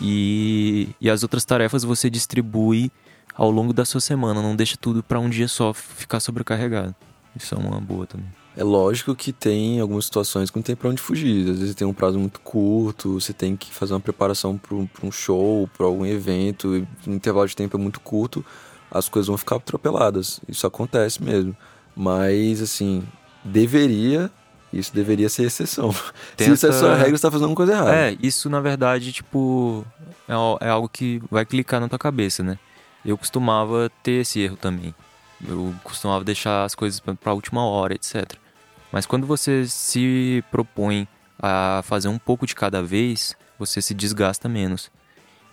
[0.00, 2.90] E, e as outras tarefas você distribui
[3.34, 6.94] ao longo da sua semana, não deixa tudo para um dia só ficar sobrecarregado.
[7.36, 8.26] Isso é uma boa também.
[8.56, 11.48] É lógico que tem algumas situações que não tem pra onde fugir.
[11.48, 15.12] Às vezes tem um prazo muito curto, você tem que fazer uma preparação para um
[15.12, 18.44] show, para algum evento, o intervalo de tempo é muito curto,
[18.90, 20.40] as coisas vão ficar atropeladas.
[20.48, 21.56] Isso acontece mesmo.
[21.96, 23.02] Mas, assim,
[23.44, 24.30] deveria,
[24.72, 25.92] isso deveria ser exceção.
[25.92, 26.02] Se
[26.36, 27.94] Tenta- isso é sua regra, você tá fazendo uma coisa errada.
[27.94, 29.84] É, isso na verdade, tipo,
[30.28, 32.58] é, é algo que vai clicar na tua cabeça, né?
[33.04, 34.94] Eu costumava ter esse erro também.
[35.46, 38.34] Eu costumava deixar as coisas pra última hora, etc.
[38.92, 41.06] Mas quando você se propõe
[41.40, 44.90] a fazer um pouco de cada vez, você se desgasta menos.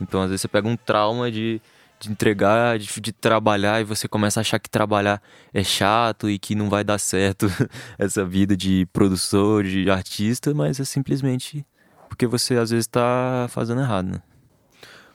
[0.01, 1.61] Então, às vezes, você pega um trauma de,
[1.99, 5.21] de entregar, de, de trabalhar, e você começa a achar que trabalhar
[5.53, 7.47] é chato e que não vai dar certo
[7.97, 11.65] essa vida de produtor, de artista, mas é simplesmente
[12.07, 14.21] porque você às vezes tá fazendo errado, né?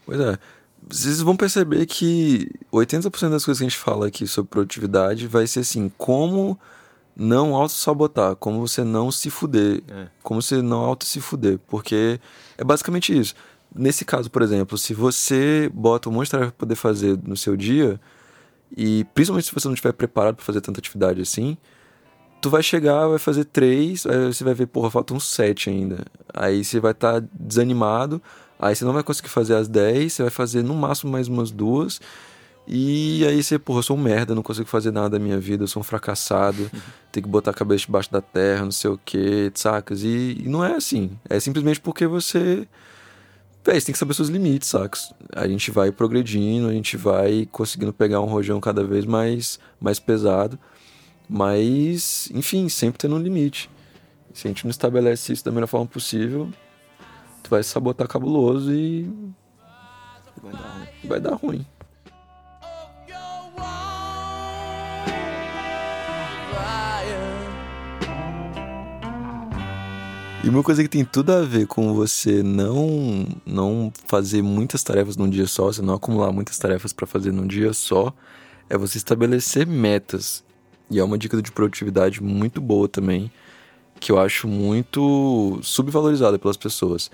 [0.04, 0.38] Pois é.
[0.88, 5.46] Vocês vão perceber que 80% das coisas que a gente fala aqui sobre produtividade vai
[5.46, 6.58] ser assim, como
[7.14, 10.06] não auto-sabotar, como você não se fuder, É.
[10.22, 12.18] como você não auto se fuder, porque
[12.56, 13.34] é basicamente isso.
[13.74, 17.36] Nesse caso, por exemplo, se você bota um monte de tarefa pra poder fazer no
[17.36, 18.00] seu dia,
[18.76, 21.56] e principalmente se você não estiver preparado para fazer tanta atividade assim,
[22.40, 26.04] tu vai chegar, vai fazer três, aí você vai ver, porra, faltam sete ainda.
[26.32, 28.20] Aí você vai estar desanimado,
[28.58, 31.50] aí você não vai conseguir fazer as dez, você vai fazer no máximo mais umas
[31.50, 32.00] duas.
[32.66, 35.64] E aí você, porra, eu sou um merda, não consigo fazer nada da minha vida,
[35.64, 36.70] eu sou um fracassado,
[37.10, 40.02] tenho que botar a cabeça debaixo da terra, não sei o que, sacas?
[40.02, 41.10] E, e não é assim.
[41.28, 42.66] É simplesmente porque você.
[43.62, 45.12] Véi, tem que saber seus limites, sacas?
[45.34, 50.00] A gente vai progredindo, a gente vai conseguindo pegar um rojão cada vez mais, mais
[50.00, 50.58] pesado.
[51.28, 53.70] Mas, enfim, sempre tendo um limite.
[54.32, 56.48] Se a gente não estabelece isso da melhor forma possível,
[57.42, 59.08] tu vai sabotar cabuloso e.
[60.42, 60.86] Vai dar ruim.
[61.04, 61.66] Vai dar ruim.
[70.42, 75.14] E uma coisa que tem tudo a ver com você não não fazer muitas tarefas
[75.14, 78.10] num dia só, você não acumular muitas tarefas para fazer num dia só,
[78.68, 80.42] é você estabelecer metas.
[80.90, 83.30] E é uma dica de produtividade muito boa também,
[84.00, 87.10] que eu acho muito subvalorizada pelas pessoas.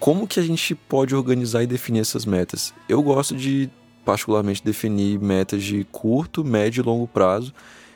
[0.00, 2.74] Como que a gente pode organizar e definir essas metas?
[2.88, 3.70] Eu gosto de
[4.04, 7.54] particularmente definir metas de curto, médio e longo prazo,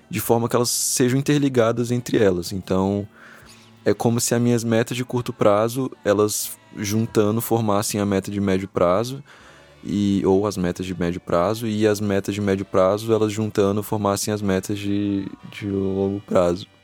[0.09, 2.53] de forma que elas sejam interligadas entre elas.
[2.53, 3.09] Então,
[3.85, 8.41] é como se as minhas metas de curto prazo, elas juntando formassem a meta de
[8.41, 9.23] médio prazo
[9.85, 13.83] e ou as metas de médio prazo e as metas de médio prazo, elas juntando
[13.83, 16.67] formassem as metas de, de longo prazo.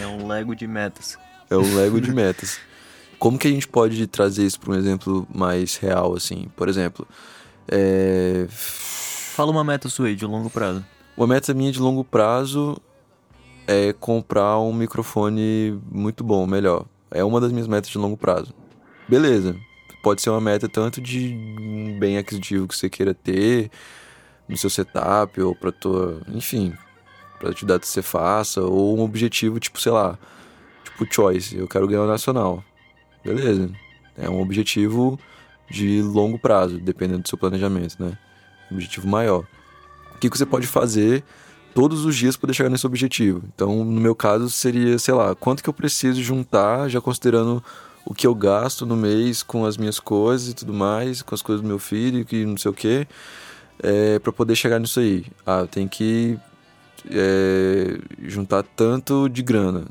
[0.00, 1.16] É um Lego de metas.
[1.48, 2.58] É um Lego de metas.
[3.16, 6.48] Como que a gente pode trazer isso para um exemplo mais real assim?
[6.56, 7.06] Por exemplo,
[7.68, 8.48] é...
[8.50, 10.84] Fala uma meta sua aí de longo prazo.
[11.16, 12.76] uma meta minha de longo prazo
[13.66, 16.86] é comprar um microfone muito bom, melhor.
[17.10, 18.52] É uma das minhas metas de longo prazo.
[19.08, 19.56] Beleza.
[20.02, 23.70] Pode ser uma meta tanto de um bem aquisitivo que você queira ter
[24.48, 26.74] no seu setup ou para tua, enfim,
[27.38, 30.18] para atividade que você faça ou um objetivo tipo, sei lá,
[30.84, 32.62] tipo choice, eu quero ganhar o nacional.
[33.24, 33.70] Beleza.
[34.16, 35.18] É um objetivo
[35.70, 38.18] de longo prazo, dependendo do seu planejamento, né?
[38.70, 39.46] Objetivo maior.
[40.14, 41.24] O que você pode fazer
[41.74, 43.42] todos os dias poder chegar nesse objetivo?
[43.54, 47.62] Então, no meu caso, seria, sei lá, quanto que eu preciso juntar, já considerando
[48.06, 51.42] o que eu gasto no mês com as minhas coisas e tudo mais, com as
[51.42, 53.06] coisas do meu filho, que não sei o quê,
[53.82, 55.24] é, para poder chegar nisso aí.
[55.44, 56.38] Ah, eu tenho que
[57.10, 59.86] é, juntar tanto de grana.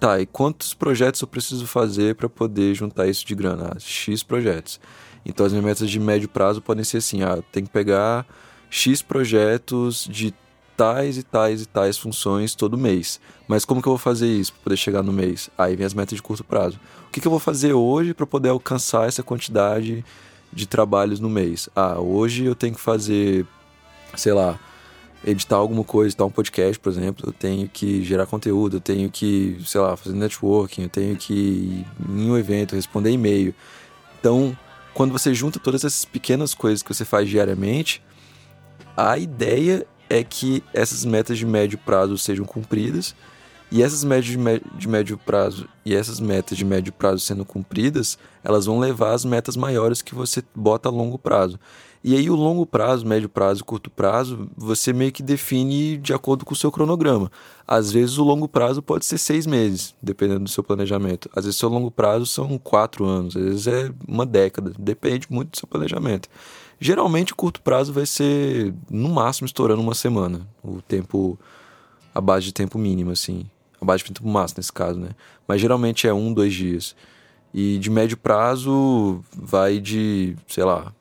[0.00, 3.72] Tá, e quantos projetos eu preciso fazer para poder juntar isso de grana?
[3.74, 4.80] Ah, X projetos.
[5.24, 8.26] Então as minhas metas de médio prazo podem ser assim: ah, tem que pegar
[8.68, 10.34] X projetos de
[10.76, 13.20] tais e tais e tais funções todo mês.
[13.46, 15.50] Mas como que eu vou fazer isso para poder chegar no mês?
[15.56, 16.78] Aí vem as metas de curto prazo.
[17.06, 20.04] O que, que eu vou fazer hoje para poder alcançar essa quantidade
[20.52, 21.68] de trabalhos no mês?
[21.74, 23.46] Ah, hoje eu tenho que fazer,
[24.16, 24.58] sei lá,
[25.24, 29.10] editar alguma coisa, editar um podcast, por exemplo, eu tenho que gerar conteúdo, eu tenho
[29.10, 33.54] que, sei lá, fazer networking, eu tenho que ir em um evento, responder e-mail.
[34.20, 34.56] Então,
[34.92, 38.02] quando você junta todas essas pequenas coisas que você faz diariamente,
[38.96, 43.14] a ideia é que essas metas de médio prazo sejam cumpridas
[43.70, 44.38] e essas metas de,
[44.76, 49.24] de médio prazo e essas metas de médio prazo sendo cumpridas, elas vão levar às
[49.24, 51.58] metas maiores que você bota a longo prazo.
[52.06, 56.44] E aí o longo prazo, médio prazo curto prazo, você meio que define de acordo
[56.44, 57.32] com o seu cronograma.
[57.66, 61.30] Às vezes o longo prazo pode ser seis meses, dependendo do seu planejamento.
[61.34, 65.26] Às vezes o seu longo prazo são quatro anos, às vezes é uma década, depende
[65.30, 66.28] muito do seu planejamento.
[66.80, 71.38] Geralmente o curto prazo vai ser no máximo estourando uma semana, o tempo
[72.14, 73.46] a base de tempo mínimo assim,
[73.80, 75.10] a base de tempo máximo nesse caso, né?
[75.46, 76.94] Mas geralmente é um, dois dias.
[77.52, 80.92] E de médio prazo vai de, sei lá,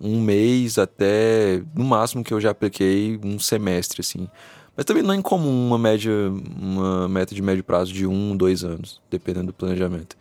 [0.00, 4.28] um mês até, no máximo que eu já apliquei, um semestre, assim.
[4.76, 6.12] Mas também não é incomum uma média,
[6.60, 10.16] uma meta de médio prazo de um, dois anos, dependendo do planejamento.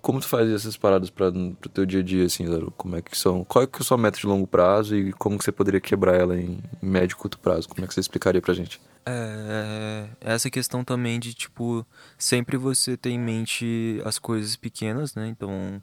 [0.00, 2.44] Como tu faz essas paradas para o teu dia a dia, assim?
[2.76, 3.44] Como é que são?
[3.44, 5.80] Qual é que é a sua meta de longo prazo e como que você poderia
[5.80, 7.68] quebrar ela em, médio e curto prazo?
[7.68, 8.80] Como é que você explicaria pra gente?
[9.06, 15.28] É, essa questão também de, tipo, sempre você ter em mente as coisas pequenas, né?
[15.28, 15.82] Então,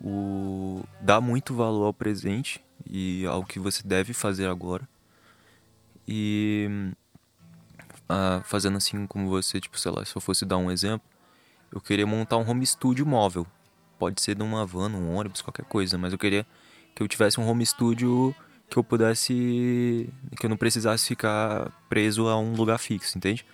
[0.00, 4.88] o dá muito valor ao presente e ao que você deve fazer agora.
[6.06, 6.92] E
[8.08, 11.08] ah, fazendo assim como você, tipo, sei lá, se eu fosse dar um exemplo,
[11.72, 13.46] eu queria montar um home studio móvel.
[13.98, 16.46] Pode ser numa van, num ônibus, qualquer coisa, mas eu queria
[16.94, 18.34] que eu tivesse um home studio
[18.68, 23.44] que eu pudesse que eu não precisasse ficar preso a um lugar fixo, entende?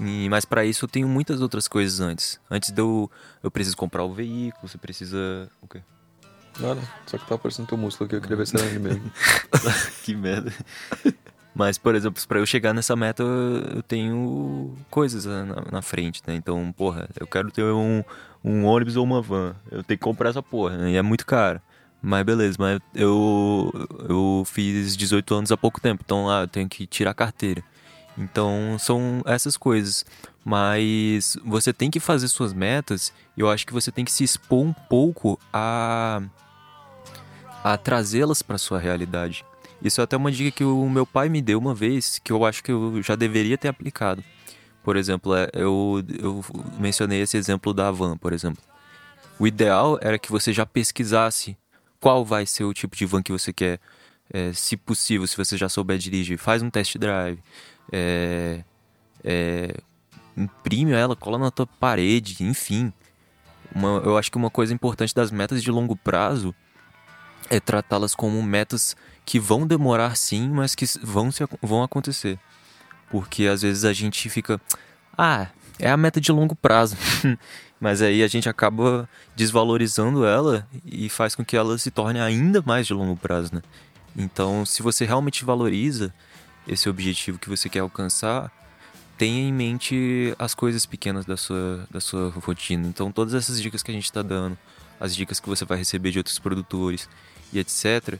[0.00, 2.40] E, mas para isso eu tenho muitas outras coisas antes.
[2.50, 3.10] Antes de eu.
[3.42, 5.50] Eu preciso comprar o veículo, você precisa.
[5.60, 5.82] O quê?
[6.58, 9.12] Nada, só que tá aparecendo teu músculo aqui, eu queria ver se era ele mesmo.
[10.02, 10.52] que merda.
[11.54, 16.34] Mas, por exemplo, para eu chegar nessa meta, eu tenho coisas na, na, frente, né?
[16.34, 18.02] Então, porra, eu quero ter um,
[18.42, 19.54] um ônibus ou uma van.
[19.70, 20.92] Eu tenho que comprar essa porra, né?
[20.92, 21.60] E é muito caro.
[22.00, 23.70] Mas beleza, mas eu,
[24.08, 27.62] eu fiz 18 anos há pouco tempo, então lá eu tenho que tirar a carteira.
[28.18, 30.04] Então são essas coisas.
[30.44, 34.24] Mas você tem que fazer suas metas e eu acho que você tem que se
[34.24, 36.20] expor um pouco a,
[37.62, 39.44] a trazê-las para sua realidade.
[39.82, 42.44] Isso é até uma dica que o meu pai me deu uma vez que eu
[42.44, 44.22] acho que eu já deveria ter aplicado.
[44.82, 46.44] Por exemplo, é, eu, eu
[46.78, 48.62] mencionei esse exemplo da van, por exemplo.
[49.38, 51.56] O ideal era que você já pesquisasse
[52.00, 53.80] qual vai ser o tipo de van que você quer.
[54.32, 57.38] É, se possível, se você já souber dirigir, faz um test drive
[57.90, 58.64] é,
[59.24, 59.74] é,
[60.36, 62.92] imprime ela, cola na tua parede, enfim.
[63.74, 66.54] Uma, eu acho que uma coisa importante das metas de longo prazo
[67.52, 72.38] é tratá-las como metas que vão demorar sim, mas que vão, se, vão acontecer.
[73.10, 74.58] Porque às vezes a gente fica,
[75.16, 76.96] ah, é a meta de longo prazo.
[77.78, 82.62] mas aí a gente acaba desvalorizando ela e faz com que ela se torne ainda
[82.64, 83.60] mais de longo prazo, né?
[84.16, 86.14] Então, se você realmente valoriza
[86.66, 88.50] esse objetivo que você quer alcançar,
[89.18, 92.86] tenha em mente as coisas pequenas da sua, da sua rotina.
[92.86, 94.56] Então, todas essas dicas que a gente está dando,
[94.98, 97.08] as dicas que você vai receber de outros produtores
[97.52, 98.18] e etc.,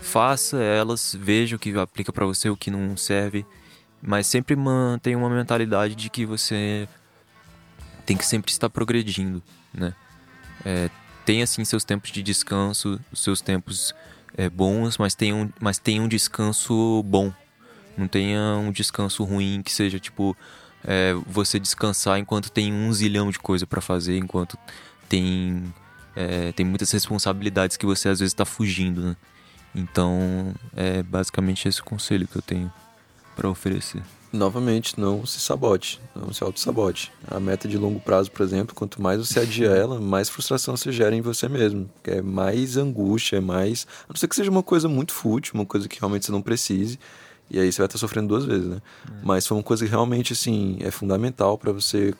[0.00, 3.44] faça elas, veja o que aplica para você, o que não serve,
[4.02, 6.88] mas sempre mantenha uma mentalidade de que você
[8.06, 9.42] tem que sempre estar progredindo,
[9.72, 9.94] né?
[10.64, 10.90] É,
[11.24, 13.94] tenha assim seus tempos de descanso, seus tempos
[14.36, 17.32] é, bons, mas tenha, um, mas tenha um descanso bom,
[17.96, 20.36] não tenha um descanso ruim que seja tipo
[20.84, 24.58] é, você descansar enquanto tem um zilhão de coisa para fazer, enquanto
[25.08, 25.72] tem
[26.20, 29.16] é, tem muitas responsabilidades que você às vezes está fugindo, né?
[29.74, 32.70] Então é basicamente esse o conselho que eu tenho
[33.36, 34.02] para oferecer.
[34.32, 37.10] novamente, não se sabote, não se auto-sabote.
[37.26, 40.92] A meta de longo prazo, por exemplo, quanto mais você adia ela, mais frustração você
[40.92, 41.88] gera em você mesmo.
[42.04, 43.86] É mais angústia, é mais.
[44.04, 46.42] A não ser que seja uma coisa muito fútil, uma coisa que realmente você não
[46.42, 46.98] precise.
[47.50, 48.80] E aí você vai estar sofrendo duas vezes, né?
[49.08, 49.12] É.
[49.24, 52.14] Mas foi uma coisa que realmente, assim, é fundamental para você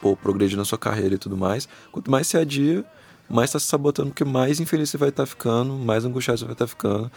[0.00, 1.68] pô, progredir na sua carreira e tudo mais.
[1.90, 2.84] Quanto mais você adia,
[3.30, 6.54] mais está se sabotando, porque mais infeliz você vai estar ficando, mais angustiado você vai
[6.54, 7.10] estar ficando,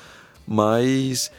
[0.48, 1.32] mais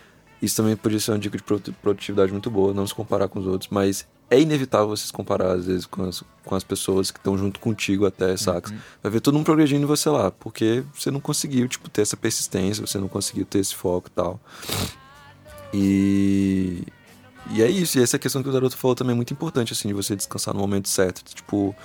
[0.43, 3.47] isso também podia ser uma dica de produtividade muito boa, não se comparar com os
[3.47, 7.19] outros, mas é inevitável você se comparar, às vezes, com as, com as pessoas que
[7.19, 8.71] estão junto contigo até, saca?
[8.71, 8.79] Uhum.
[9.03, 12.85] Vai ver todo mundo progredindo você lá, porque você não conseguiu, tipo, ter essa persistência,
[12.85, 14.41] você não conseguiu ter esse foco e tal.
[15.73, 16.83] E...
[17.51, 19.89] E é isso, e essa questão que o garoto falou também é muito importante, assim,
[19.89, 21.23] de você descansar no momento certo.
[21.23, 21.77] Tipo,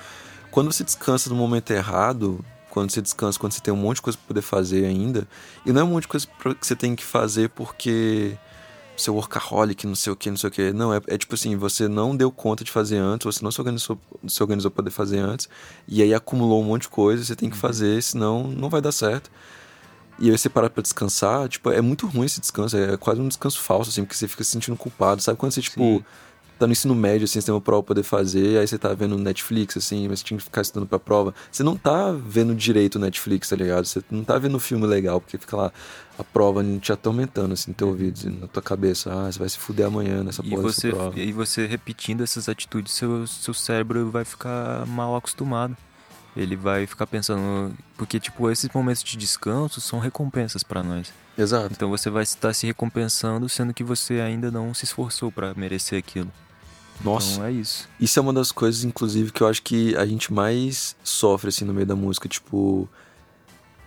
[0.51, 2.43] quando você descansa no momento errado,
[2.79, 5.27] quando você descansa, quando você tem um monte de coisa pra poder fazer ainda,
[5.65, 8.37] e não é um monte de coisa que você tem que fazer porque
[8.95, 10.73] seu workaholic, não sei o que, não sei o que.
[10.73, 13.59] Não, é, é, tipo assim, você não deu conta de fazer antes, você não se
[13.59, 15.49] organizou, se organizou pra poder fazer antes,
[15.87, 17.61] e aí acumulou um monte de coisa, você tem que uhum.
[17.61, 19.29] fazer, senão não vai dar certo.
[20.17, 23.27] E aí você parar pra descansar, tipo, é muito ruim esse descanso, é quase um
[23.27, 25.37] descanso falso, assim, porque você fica se sentindo culpado, sabe?
[25.37, 26.03] Quando você, tipo, Sim
[26.59, 28.93] tá no ensino médio, assim, você tem uma prova pra poder fazer, aí você tá
[28.93, 31.33] vendo Netflix, assim, mas você tinha que ficar estudando pra prova.
[31.51, 33.85] Você não tá vendo direito o Netflix, tá ligado?
[33.85, 35.71] Você não tá vendo filme legal, porque fica lá
[36.17, 39.11] a prova te atormentando, assim, no teu ouvido, assim, na tua cabeça.
[39.11, 41.19] Ah, você vai se fuder amanhã nessa porra e você, prova.
[41.19, 45.77] E você repetindo essas atitudes, seu, seu cérebro vai ficar mal acostumado.
[46.35, 47.73] Ele vai ficar pensando.
[47.97, 51.11] Porque, tipo, esses momentos de descanso são recompensas para nós.
[51.37, 51.69] Exato.
[51.71, 55.97] Então você vai estar se recompensando, sendo que você ainda não se esforçou para merecer
[55.97, 56.31] aquilo.
[57.03, 57.33] Nossa.
[57.33, 57.87] Então é isso.
[57.99, 61.65] Isso é uma das coisas, inclusive, que eu acho que a gente mais sofre, assim,
[61.65, 62.27] no meio da música.
[62.27, 62.87] Tipo.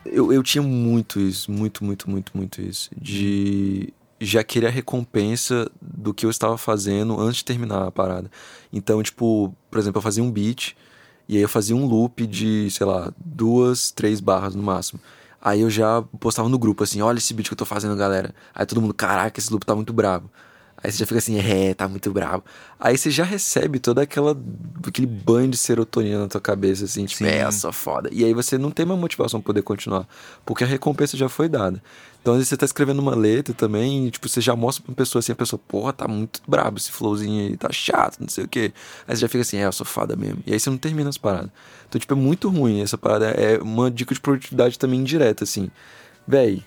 [0.04, 2.90] Eu, eu tinha muito isso, muito, muito, muito, muito isso.
[2.96, 8.30] De já querer a recompensa do que eu estava fazendo antes de terminar a parada.
[8.72, 10.74] Então, tipo, por exemplo, eu fazia um beat
[11.28, 15.00] e aí eu fazia um loop de, sei lá, duas, três barras no máximo.
[15.40, 18.34] Aí eu já postava no grupo assim, olha esse beat que eu tô fazendo, galera.
[18.54, 20.30] Aí todo mundo, caraca, esse loop tá muito bravo.
[20.82, 22.42] Aí você já fica assim, é, tá muito bravo.
[22.78, 24.36] Aí você já recebe toda aquela
[24.86, 27.30] aquele banho de serotonina na tua cabeça, assim, tipo, Sim.
[27.30, 28.08] é, eu sou foda.
[28.12, 30.08] E aí você não tem uma motivação pra poder continuar,
[30.44, 31.80] porque a recompensa já foi dada.
[32.20, 34.92] Então, às vezes você tá escrevendo uma letra também, e, tipo, você já mostra pra
[34.92, 38.28] uma pessoa assim, a pessoa, porra, tá muito brabo esse flowzinho aí, tá chato, não
[38.28, 38.72] sei o quê.
[39.08, 40.40] Aí você já fica assim, é, eu sou foda mesmo.
[40.46, 41.50] E aí você não termina as paradas.
[41.88, 43.26] Então, tipo, é muito ruim essa parada.
[43.26, 45.68] É uma dica de produtividade também indireta, assim.
[46.26, 46.62] Véi,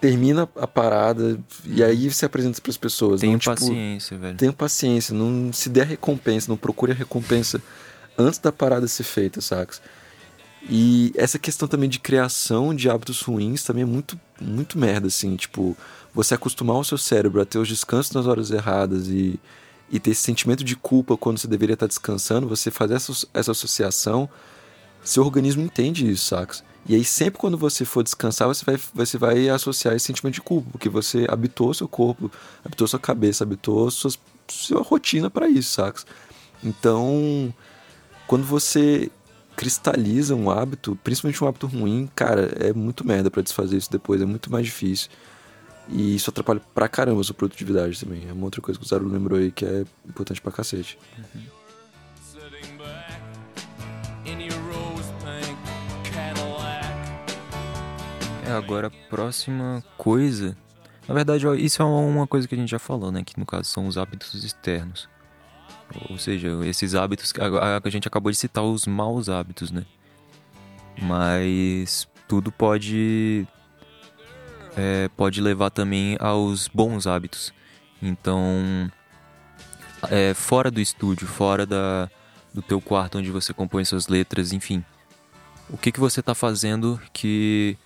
[0.00, 3.20] termina a parada e aí você apresenta para as pessoas.
[3.20, 4.36] Tenha tipo, paciência, velho.
[4.36, 7.62] Tenha paciência, não se der recompensa, não procure a recompensa
[8.16, 9.80] antes da parada ser feita, sacas?
[10.68, 15.36] E essa questão também de criação de hábitos ruins também é muito, muito merda, assim.
[15.36, 15.76] Tipo,
[16.12, 19.38] você acostumar o seu cérebro a ter os descansos nas horas erradas e,
[19.90, 23.52] e ter esse sentimento de culpa quando você deveria estar descansando, você fazer essa, essa
[23.52, 24.28] associação,
[25.04, 26.64] seu organismo entende isso, sacas?
[26.88, 30.40] E aí, sempre quando você for descansar, você vai, você vai associar esse sentimento de
[30.40, 32.30] culpa, porque você habitou seu corpo,
[32.64, 36.06] habitou sua cabeça, habitou sua rotina para isso, sacas?
[36.62, 37.52] Então,
[38.26, 39.10] quando você
[39.56, 44.20] cristaliza um hábito, principalmente um hábito ruim, cara, é muito merda para desfazer isso depois,
[44.22, 45.10] é muito mais difícil.
[45.88, 48.28] E isso atrapalha pra caramba a sua produtividade também.
[48.28, 50.98] É uma outra coisa que o Zaro lembrou aí que é importante pra cacete.
[51.16, 51.42] Uhum.
[58.52, 60.56] Agora a próxima coisa.
[61.08, 63.22] Na verdade, isso é uma coisa que a gente já falou, né?
[63.24, 65.08] Que no caso são os hábitos externos.
[66.10, 67.32] Ou seja, esses hábitos.
[67.38, 69.84] A, a gente acabou de citar os maus hábitos, né?
[71.00, 73.46] Mas tudo pode.
[74.76, 77.52] É, pode levar também aos bons hábitos.
[78.02, 78.90] Então,
[80.10, 82.10] é, fora do estúdio, fora da,
[82.52, 84.84] do teu quarto onde você compõe suas letras, enfim.
[85.70, 87.76] O que, que você está fazendo que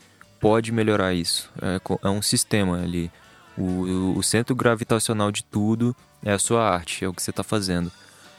[0.40, 1.50] pode melhorar isso.
[1.60, 3.10] É, é um sistema ali.
[3.56, 7.42] O, o, centro gravitacional de tudo é a sua arte, é o que você está
[7.42, 7.92] fazendo.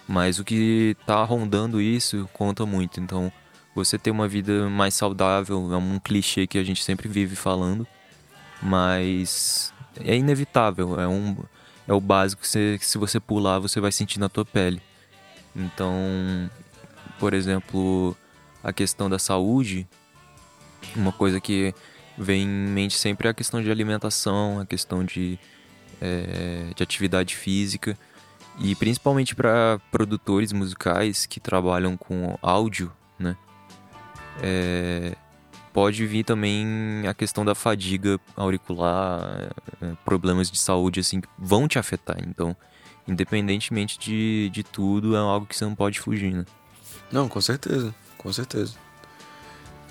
[0.07, 2.99] Mas o que está rondando isso conta muito.
[2.99, 3.31] Então,
[3.75, 7.85] você ter uma vida mais saudável é um clichê que a gente sempre vive falando,
[8.61, 9.71] mas
[10.03, 10.99] é inevitável.
[10.99, 11.37] É, um,
[11.87, 14.81] é o básico que, você, que se você pular, você vai sentir na tua pele.
[15.55, 15.93] Então,
[17.19, 18.17] por exemplo,
[18.63, 19.87] a questão da saúde,
[20.95, 21.73] uma coisa que
[22.17, 25.39] vem em mente sempre a questão de alimentação, a questão de,
[25.99, 27.97] é, de atividade física.
[28.59, 33.35] E principalmente para produtores musicais que trabalham com áudio, né?
[34.41, 35.15] É,
[35.73, 39.51] pode vir também a questão da fadiga auricular,
[39.81, 42.17] é, problemas de saúde assim que vão te afetar.
[42.27, 42.55] Então,
[43.07, 46.45] independentemente de, de tudo, é algo que você não pode fugir, né?
[47.11, 48.75] Não, com certeza, com certeza.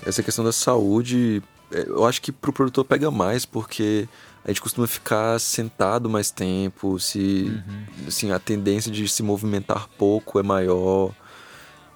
[0.05, 1.41] Essa questão da saúde,
[1.71, 4.07] eu acho que pro produtor pega mais, porque
[4.43, 8.07] a gente costuma ficar sentado mais tempo, se uhum.
[8.07, 11.13] assim, a tendência de se movimentar pouco é maior.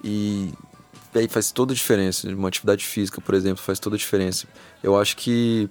[0.02, 0.52] E
[1.14, 2.28] aí faz toda a diferença.
[2.28, 4.46] Uma atividade física, por exemplo, faz toda a diferença.
[4.82, 5.68] Eu acho que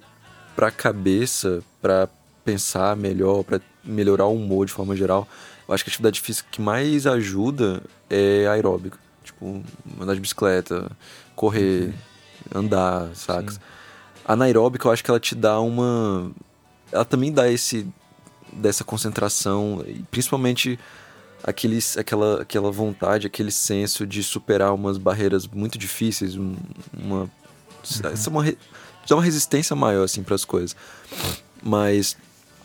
[0.56, 2.10] para a cabeça, para
[2.44, 5.28] pensar melhor, para melhorar o humor de forma geral,
[5.68, 9.00] eu acho que a atividade física que mais ajuda é aeróbica.
[9.24, 9.64] Tipo,
[10.00, 10.92] andar de bicicleta,
[11.36, 11.94] correr,
[12.54, 12.60] uhum.
[12.60, 13.52] andar, saca?
[13.52, 13.60] Sim.
[14.26, 16.32] A anaeróbica, eu acho que ela te dá uma.
[16.92, 17.88] Ela também dá esse.
[18.52, 20.80] dessa concentração, principalmente
[21.44, 26.56] aqueles, aquela, aquela vontade, aquele senso de superar umas barreiras muito difíceis, uma,
[26.94, 27.30] uhum.
[28.12, 28.44] essa é uma,
[29.08, 30.76] dá uma resistência maior assim para as coisas.
[31.62, 32.18] Mas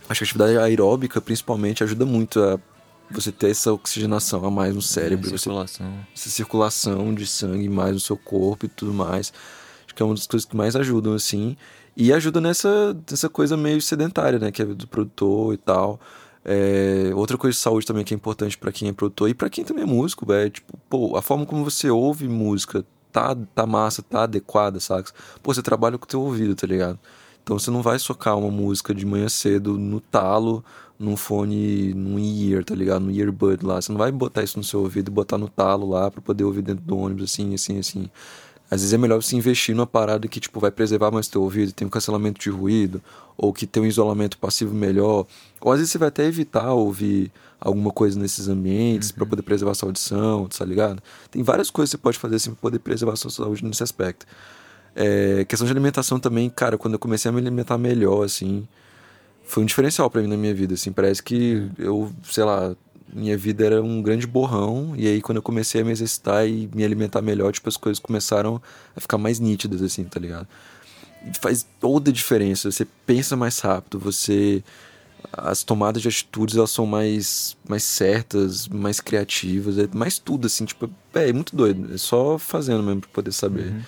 [0.08, 2.58] acho que a atividade aeróbica principalmente ajuda muito a
[3.10, 5.86] você ter essa oxigenação a mais no cérebro, é, circulação.
[6.14, 9.32] Você, essa circulação de sangue mais no seu corpo e tudo mais.
[9.90, 11.56] Acho que é uma das coisas que mais ajudam assim.
[11.96, 15.98] E ajuda nessa, nessa coisa meio sedentária, né, que é do produtor e tal.
[16.44, 19.50] É, outra coisa de saúde também que é importante para quem é produtor e para
[19.50, 23.66] quem também é músico, é tipo, pô, a forma como você ouve música tá, tá
[23.66, 25.12] massa, tá adequada, saca?
[25.42, 26.98] Pô, você trabalha com o teu ouvido, tá ligado?
[27.42, 30.64] Então você não vai socar uma música de manhã cedo no talo,
[30.98, 33.02] num fone, num ear, tá ligado?
[33.02, 33.82] No earbud lá.
[33.82, 36.44] Você não vai botar isso no seu ouvido e botar no talo lá para poder
[36.44, 38.10] ouvir dentro do ônibus, assim, assim, assim.
[38.70, 41.72] Às vezes é melhor você investir numa parada que, tipo, vai preservar mais teu ouvido,
[41.72, 43.02] tem um cancelamento de ruído,
[43.36, 45.26] ou que tem um isolamento passivo melhor.
[45.60, 49.16] Ou às vezes você vai até evitar ouvir alguma coisa nesses ambientes uhum.
[49.16, 51.02] para poder preservar sua audição, tá ligado?
[51.30, 54.24] Tem várias coisas que você pode fazer assim pra poder preservar sua saúde nesse aspecto.
[54.94, 58.66] É, questão de alimentação também, cara, quando eu comecei a me alimentar melhor, assim,
[59.44, 61.70] foi um diferencial para mim na minha vida, assim, parece que uhum.
[61.78, 62.74] eu, sei lá,
[63.12, 66.68] minha vida era um grande borrão, e aí quando eu comecei a me exercitar e
[66.74, 68.60] me alimentar melhor, tipo, as coisas começaram
[68.96, 70.46] a ficar mais nítidas, assim, tá ligado?
[71.40, 74.62] Faz toda a diferença, você pensa mais rápido, você...
[75.34, 80.64] As tomadas de atitudes, elas são mais, mais certas, mais criativas, é mais tudo, assim,
[80.64, 83.66] tipo, é, é muito doido, é só fazendo mesmo pra poder saber.
[83.66, 83.82] Uhum.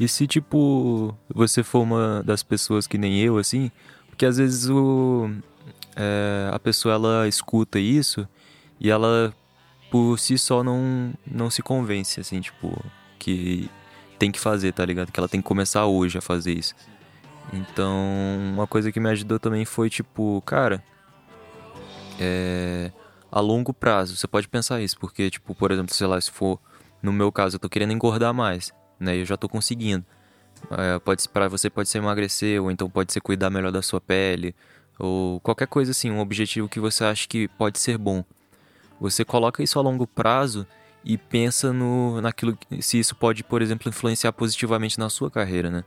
[0.00, 3.70] E se, tipo, você for uma das pessoas que nem eu, assim,
[4.08, 5.30] porque às vezes o...
[5.94, 8.26] É, a pessoa, ela escuta isso
[8.80, 9.34] e ela,
[9.90, 12.82] por si só, não, não se convence, assim, tipo,
[13.18, 13.70] que
[14.18, 15.12] tem que fazer, tá ligado?
[15.12, 16.74] Que ela tem que começar hoje a fazer isso.
[17.52, 17.94] Então,
[18.54, 20.82] uma coisa que me ajudou também foi, tipo, cara,
[22.18, 22.90] é,
[23.30, 26.58] a longo prazo, você pode pensar isso, porque, tipo, por exemplo, sei lá, se for,
[27.02, 29.16] no meu caso, eu tô querendo engordar mais, né?
[29.16, 30.04] Eu já tô conseguindo.
[30.70, 34.00] É, pode para você pode ser emagrecer, ou então pode ser cuidar melhor da sua
[34.00, 34.54] pele,
[34.98, 38.22] ou qualquer coisa assim, um objetivo que você acha que pode ser bom.
[39.00, 40.66] Você coloca isso a longo prazo
[41.04, 45.84] e pensa no, naquilo se isso pode, por exemplo, influenciar positivamente na sua carreira, né?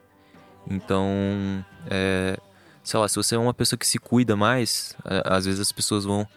[0.67, 2.37] Então, é,
[2.83, 5.71] sei lá, se você é uma pessoa que se cuida mais, é, às vezes as
[5.71, 6.27] pessoas vão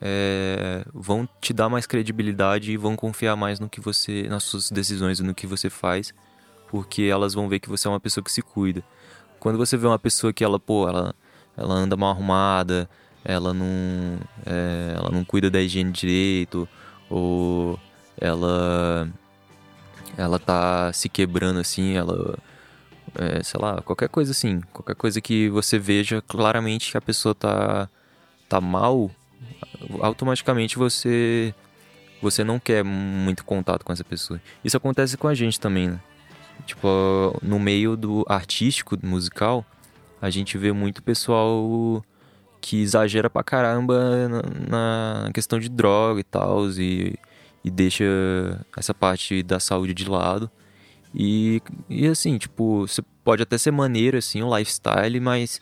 [0.00, 4.70] é, vão te dar mais credibilidade e vão confiar mais no que você, nas suas
[4.70, 6.14] decisões e no que você faz,
[6.68, 8.82] porque elas vão ver que você é uma pessoa que se cuida.
[9.38, 11.14] Quando você vê uma pessoa que ela, pô, ela,
[11.56, 12.88] ela anda mal arrumada,
[13.24, 16.68] ela não, é, ela não cuida da higiene direito,
[17.08, 17.78] ou
[18.20, 19.08] ela,
[20.16, 22.38] ela tá se quebrando assim, ela,
[23.14, 27.34] é, sei lá, qualquer coisa assim, qualquer coisa que você veja claramente que a pessoa
[27.34, 27.88] tá,
[28.48, 29.10] tá mal,
[30.00, 31.54] automaticamente você,
[32.20, 34.40] você não quer muito contato com essa pessoa.
[34.64, 36.00] Isso acontece com a gente também, né?
[36.66, 39.64] Tipo, no meio do artístico, musical,
[40.20, 42.04] a gente vê muito pessoal
[42.62, 47.18] que exagera pra caramba na, na questão de droga e tal, e,
[47.64, 48.04] e deixa
[48.76, 50.48] essa parte da saúde de lado.
[51.14, 51.60] E,
[51.90, 55.60] e assim, tipo, você pode até ser maneiro, assim, o lifestyle, mas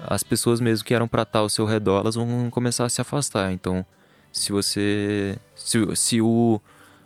[0.00, 3.00] as pessoas mesmo que eram pra estar ao seu redor, elas vão começar a se
[3.00, 3.52] afastar.
[3.52, 3.86] Então,
[4.32, 5.38] se você.
[5.54, 6.60] Se, se o.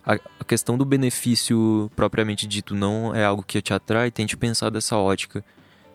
[0.07, 4.97] A questão do benefício propriamente dito não é algo que te atrai, tente pensar dessa
[4.97, 5.45] ótica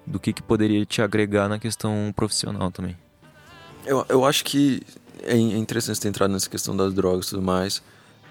[0.06, 2.96] do que, que poderia te agregar na questão profissional também.
[3.86, 4.82] Eu, eu acho que
[5.22, 7.82] é, é interessante ter entrado nessa questão das drogas e tudo mais.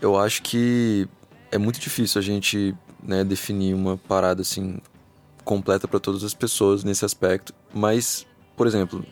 [0.00, 1.08] Eu acho que
[1.50, 4.78] é muito difícil a gente né, definir uma parada assim
[5.44, 7.52] completa para todas as pessoas nesse aspecto.
[7.72, 8.26] Mas,
[8.56, 9.04] por exemplo,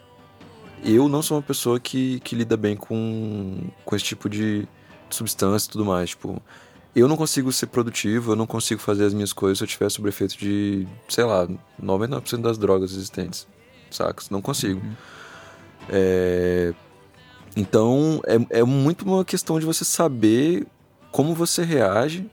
[0.85, 4.67] eu não sou uma pessoa que, que lida bem com, com esse tipo de
[5.11, 6.11] substância e tudo mais.
[6.11, 6.41] Tipo,
[6.95, 9.91] eu não consigo ser produtivo, eu não consigo fazer as minhas coisas se eu tiver
[9.91, 11.47] sob efeito de, sei lá,
[11.81, 13.47] 99% das drogas existentes.
[13.91, 14.31] Sacas?
[14.31, 14.81] Não consigo.
[14.81, 14.95] Uhum.
[15.91, 16.73] É...
[17.57, 20.67] Então, é, é muito uma questão de você saber
[21.11, 22.25] como você reage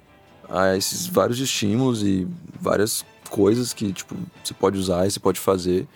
[0.47, 2.28] a esses vários estímulos e
[2.60, 5.88] várias coisas que, tipo, você pode usar e você pode fazer.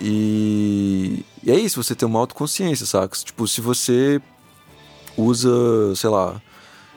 [0.00, 3.16] E, e é isso, você tem uma autoconsciência, saca?
[3.16, 4.22] Tipo, se você
[5.16, 6.40] usa, sei lá,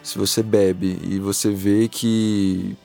[0.01, 2.77] se você bebe e você vê que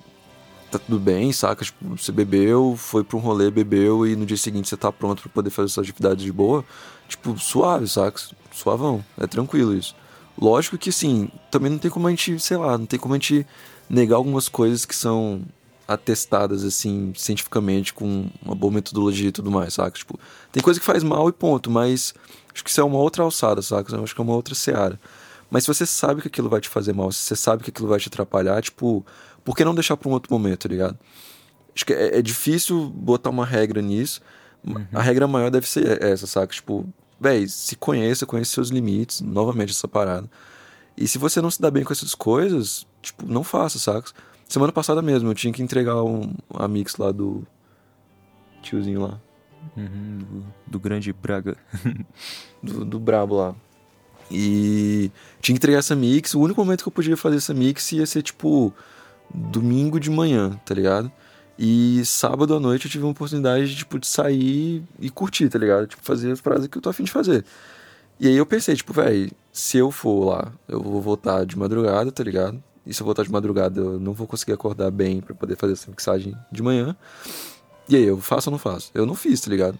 [0.70, 1.64] tá tudo bem, saca?
[1.64, 5.22] Tipo, você bebeu, foi pra um rolê, bebeu e no dia seguinte você tá pronto
[5.22, 6.64] para poder fazer suas atividades de boa,
[7.08, 8.20] tipo, suave, saca?
[8.52, 9.94] Suavão, é tranquilo isso.
[10.38, 13.18] Lógico que sim, também não tem como a gente, sei lá, não tem como a
[13.18, 13.46] gente
[13.88, 15.42] negar algumas coisas que são
[15.86, 19.98] atestadas assim cientificamente com uma boa metodologia e tudo mais, saca?
[19.98, 20.18] Tipo,
[20.52, 22.14] tem coisa que faz mal e ponto, mas
[22.54, 24.00] acho que isso é uma outra alçada, saca?
[24.00, 25.00] Acho que é uma outra seara.
[25.50, 27.88] Mas se você sabe que aquilo vai te fazer mal, se você sabe que aquilo
[27.88, 29.04] vai te atrapalhar, tipo,
[29.44, 30.98] por que não deixar para um outro momento, tá ligado?
[31.74, 34.20] Acho que é, é difícil botar uma regra nisso.
[34.66, 34.86] Uhum.
[34.92, 36.52] A regra maior deve ser essa, saca?
[36.52, 36.86] Tipo,
[37.18, 40.28] véi, se conheça, conheça seus limites, novamente essa parada.
[40.96, 44.10] E se você não se dá bem com essas coisas, tipo, não faça, saca?
[44.48, 47.46] Semana passada mesmo, eu tinha que entregar um, a mix lá do
[48.62, 49.20] tiozinho lá.
[49.76, 51.56] Uhum, do, do, grande Braga.
[52.62, 53.54] do, do brabo lá.
[54.30, 55.10] E
[55.40, 56.34] tinha que entregar essa mix.
[56.34, 58.72] O único momento que eu podia fazer essa mix ia ser tipo
[59.34, 61.10] domingo de manhã, tá ligado?
[61.58, 65.58] E sábado à noite eu tive uma oportunidade de, tipo, de sair e curtir, tá
[65.58, 65.86] ligado?
[65.86, 67.44] Tipo, fazer as paradas que eu tô afim de fazer.
[68.18, 72.10] E aí eu pensei, tipo, velho, se eu for lá, eu vou voltar de madrugada,
[72.10, 72.62] tá ligado?
[72.86, 75.74] E se eu voltar de madrugada, eu não vou conseguir acordar bem para poder fazer
[75.74, 76.96] essa mixagem de manhã.
[77.88, 78.90] E aí, eu faço ou não faço?
[78.94, 79.78] Eu não fiz, tá ligado?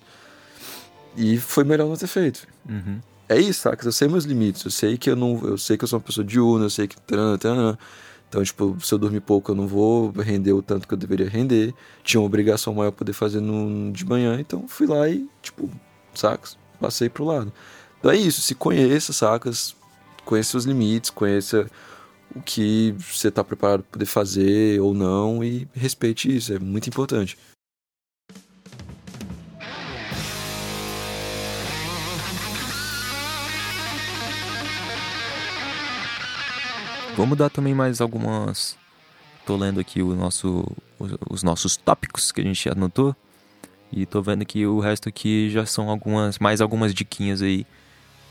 [1.16, 2.46] E foi melhor não ter feito.
[2.68, 3.86] Uhum é isso, saca?
[3.86, 5.40] Eu sei meus limites, eu sei que eu não.
[5.44, 6.96] Eu sei que eu sou uma pessoa diurna, eu sei que.
[8.30, 11.28] Então, tipo, se eu dormir pouco, eu não vou render o tanto que eu deveria
[11.28, 11.74] render.
[12.04, 15.68] Tinha uma obrigação maior poder fazer no, de manhã, então fui lá e, tipo,
[16.14, 16.56] sacas?
[16.80, 17.52] Passei pro lado.
[17.98, 19.74] Então é isso, se conheça, sacas?
[20.24, 21.68] Conheça seus limites, conheça
[22.32, 26.88] o que você está preparado para poder fazer ou não e respeite isso, é muito
[26.88, 27.36] importante.
[37.20, 38.78] Vamos dar também mais algumas.
[39.44, 40.66] Tô lendo aqui o nosso,
[41.28, 43.14] os nossos tópicos que a gente anotou.
[43.92, 47.66] E tô vendo que o resto aqui já são algumas, mais algumas diquinhas aí.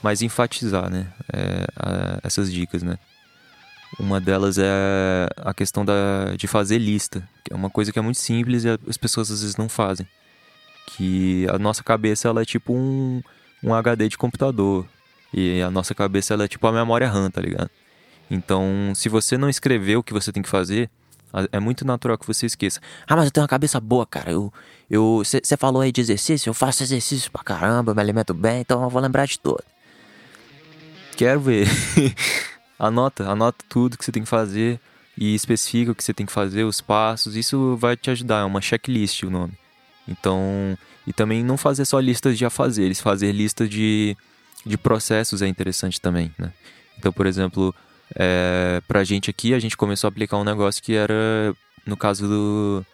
[0.02, 1.06] Mais enfatizar, né?
[1.32, 2.98] É, a, essas dicas, né?
[4.00, 8.02] Uma delas é a questão da, de fazer lista, que é uma coisa que é
[8.02, 10.08] muito simples e as pessoas às vezes não fazem.
[10.88, 13.22] Que a nossa cabeça ela é tipo um,
[13.64, 14.88] um HD de computador.
[15.32, 17.70] E a nossa cabeça ela é tipo a memória RAM, tá ligado?
[18.30, 20.90] Então, se você não escreveu o que você tem que fazer,
[21.52, 22.80] é muito natural que você esqueça.
[23.08, 24.32] Ah, mas eu tenho uma cabeça boa, cara.
[24.32, 24.54] Eu,
[24.90, 28.84] eu, você falou aí de exercício, eu faço exercício pra caramba, me alimento bem, então
[28.84, 29.64] eu vou lembrar de tudo.
[31.16, 31.68] Quero ver.
[32.78, 34.80] anota, anota tudo que você tem que fazer
[35.18, 37.36] e especifica o que você tem que fazer, os passos.
[37.36, 39.54] Isso vai te ajudar, é uma checklist o nome.
[40.08, 44.16] Então, e também não fazer só listas de afazeres, fazer listas de,
[44.66, 46.52] de processos é interessante também, né?
[46.98, 47.76] Então, por exemplo,
[48.16, 51.54] é, pra gente aqui, a gente começou a aplicar um negócio que era,
[51.86, 52.86] no caso do.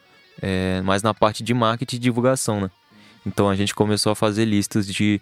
[0.41, 2.71] É, mais na parte de marketing e divulgação, né?
[3.25, 5.21] Então a gente começou a fazer listas de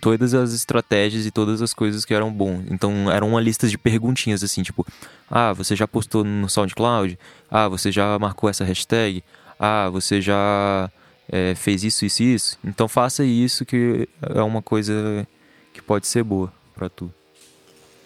[0.00, 2.62] todas as estratégias e todas as coisas que eram bom.
[2.70, 4.86] Então eram uma lista de perguntinhas assim, tipo,
[5.30, 7.18] ah, você já postou no SoundCloud?
[7.50, 9.22] Ah, você já marcou essa hashtag?
[9.58, 10.90] Ah, você já
[11.28, 12.58] é, fez isso, isso isso?
[12.64, 15.26] Então faça isso que é uma coisa
[15.74, 17.12] que pode ser boa para tu.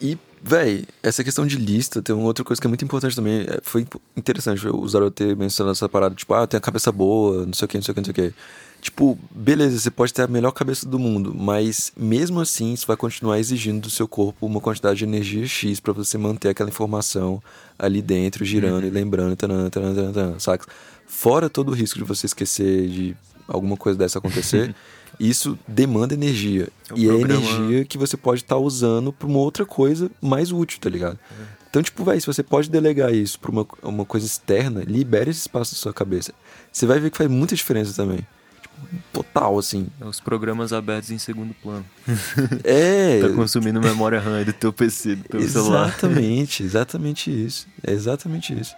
[0.01, 3.43] E Véi, essa questão de lista tem uma outra coisa que é muito importante também.
[3.43, 7.47] É, foi interessante o Zaro ter mencionado essa parada, tipo, ah, tem a cabeça boa,
[7.47, 8.35] não sei o que, não sei o que, não sei o que.
[8.81, 12.97] Tipo, beleza, você pode ter a melhor cabeça do mundo, mas mesmo assim isso vai
[12.97, 17.43] continuar exigindo do seu corpo uma quantidade de energia X para você manter aquela informação
[17.79, 18.89] ali dentro, girando uhum.
[18.89, 20.67] e lembrando, taran, taran, taran, saca?
[21.07, 23.17] Fora todo o risco de você esquecer de
[23.49, 24.75] alguma coisa dessa acontecer.
[25.19, 26.69] Isso demanda energia.
[26.91, 27.41] O e programa...
[27.41, 30.91] é energia que você pode estar tá usando para uma outra coisa mais útil, tá
[30.91, 31.19] ligado?
[31.31, 31.57] É.
[31.69, 35.41] Então, tipo, vai, se você pode delegar isso para uma, uma coisa externa, libere esse
[35.41, 36.33] espaço da sua cabeça.
[36.73, 38.27] Você vai ver que faz muita diferença também.
[38.63, 38.79] Tipo,
[39.13, 39.89] total, assim.
[40.01, 41.85] É os programas abertos em segundo plano.
[42.65, 43.21] É.
[43.29, 45.89] tá consumindo memória RAM do teu PC, do teu exatamente, celular.
[45.89, 47.67] Exatamente, exatamente isso.
[47.83, 48.75] É exatamente isso.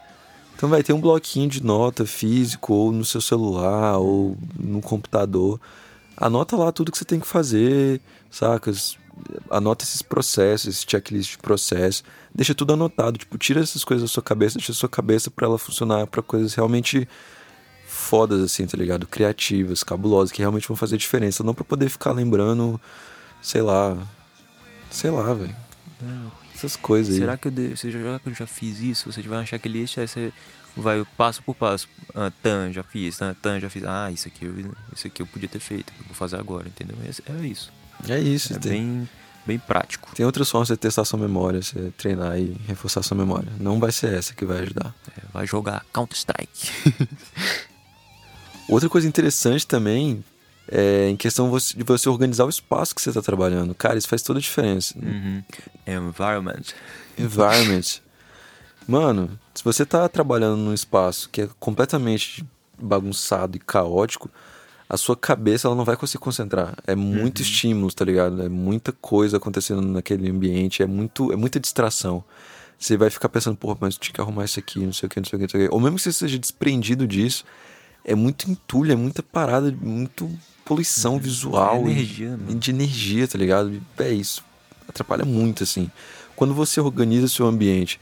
[0.56, 5.60] Então vai ter um bloquinho de nota físico, ou no seu celular, ou no computador
[6.18, 8.00] anota lá tudo que você tem que fazer,
[8.30, 8.98] sacas?
[9.50, 12.04] Anota esses processos, esse checklist de processo.
[12.34, 13.18] Deixa tudo anotado.
[13.18, 16.22] Tipo, tira essas coisas da sua cabeça, deixa a sua cabeça para ela funcionar para
[16.22, 17.08] coisas realmente
[17.86, 19.06] fodas, assim, tá ligado?
[19.06, 21.42] Criativas, cabulosas, que realmente vão fazer diferença.
[21.42, 22.80] Não para poder ficar lembrando,
[23.42, 23.96] sei lá,
[24.90, 25.54] Sei lá, velho.
[26.54, 27.20] Essas coisas aí.
[27.20, 27.76] Será que eu, de...
[27.76, 29.12] Será que eu já fiz isso?
[29.12, 30.32] Você vai achar eixo, aí você
[30.80, 31.88] vai passo por passo.
[32.14, 33.84] Ah, tan, já fiz, tan, tan, já fiz.
[33.84, 34.54] Ah, isso aqui, eu,
[34.94, 36.96] isso aqui eu podia ter feito, eu vou fazer agora, entendeu?
[37.02, 37.72] É, é isso.
[38.08, 38.54] É isso.
[38.54, 39.08] É tem, bem,
[39.46, 40.10] bem prático.
[40.14, 43.50] tem outras formas de testar sua memória, você treinar e reforçar sua memória.
[43.58, 44.94] Não vai ser essa que vai ajudar.
[45.16, 46.70] É, vai jogar Counter-Strike.
[48.68, 50.22] Outra coisa interessante também
[50.70, 53.74] é em questão de você organizar o espaço que você está trabalhando.
[53.74, 54.94] Cara, isso faz toda a diferença.
[54.98, 55.42] Uhum.
[55.86, 56.74] Environment.
[57.18, 58.00] Environment.
[58.86, 62.46] Mano, se você tá trabalhando num espaço que é completamente
[62.80, 64.30] bagunçado e caótico,
[64.88, 66.76] a sua cabeça ela não vai conseguir concentrar.
[66.86, 68.40] É muito estímulo, tá ligado?
[68.40, 72.22] É muita coisa acontecendo naquele ambiente, é muito é muita distração.
[72.78, 75.18] Você vai ficar pensando, porra, mas tinha que arrumar isso aqui, não sei o que,
[75.18, 75.74] não sei o que, não sei o que.
[75.74, 77.44] Ou mesmo que você seja desprendido disso,
[78.04, 80.30] é muito entulho, é muita parada, muito
[80.64, 81.78] poluição visual.
[81.78, 82.54] É e- energia, mano.
[82.54, 83.82] de energia, tá ligado?
[83.98, 84.44] É isso.
[84.88, 85.90] Atrapalha muito, assim.
[86.36, 87.98] Quando você organiza seu ambiente,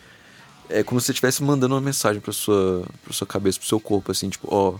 [0.68, 3.80] é como se você estivesse mandando uma mensagem pra sua, pra sua cabeça, pro seu
[3.80, 4.74] corpo, assim, tipo, ó.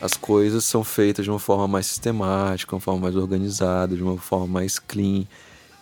[0.00, 4.18] As coisas são feitas de uma forma mais sistemática, uma forma mais organizada, de uma
[4.18, 5.24] forma mais clean.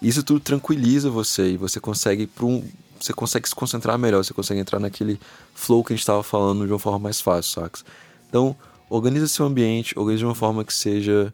[0.02, 2.62] Isso tudo tranquiliza você e você consegue pra um,
[3.00, 5.18] você consegue se concentrar melhor, você consegue entrar naquele
[5.54, 7.82] flow que a gente estava falando de uma forma mais fácil, sacas?
[8.28, 8.54] Então,
[8.90, 11.32] organiza seu ambiente, organiza de uma forma que seja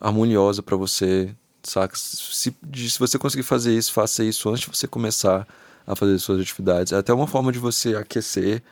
[0.00, 1.34] harmoniosa pra você,
[1.64, 1.96] saca?
[1.96, 5.48] Se, de- se você conseguir fazer isso, faça isso antes de você começar
[5.86, 6.92] a fazer suas atividades.
[6.92, 8.62] É até uma forma de você aquecer,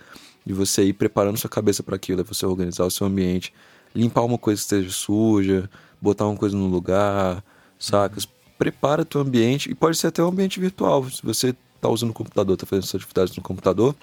[0.44, 3.52] de você ir preparando sua cabeça para aquilo, é você organizar o seu ambiente,
[3.94, 5.68] limpar uma coisa que esteja suja,
[6.00, 7.44] botar uma coisa no lugar,
[7.78, 8.26] sacas?
[8.58, 11.08] Prepara teu ambiente, e pode ser até um ambiente virtual.
[11.10, 13.94] Se você tá usando o computador, tá fazendo suas atividades no computador,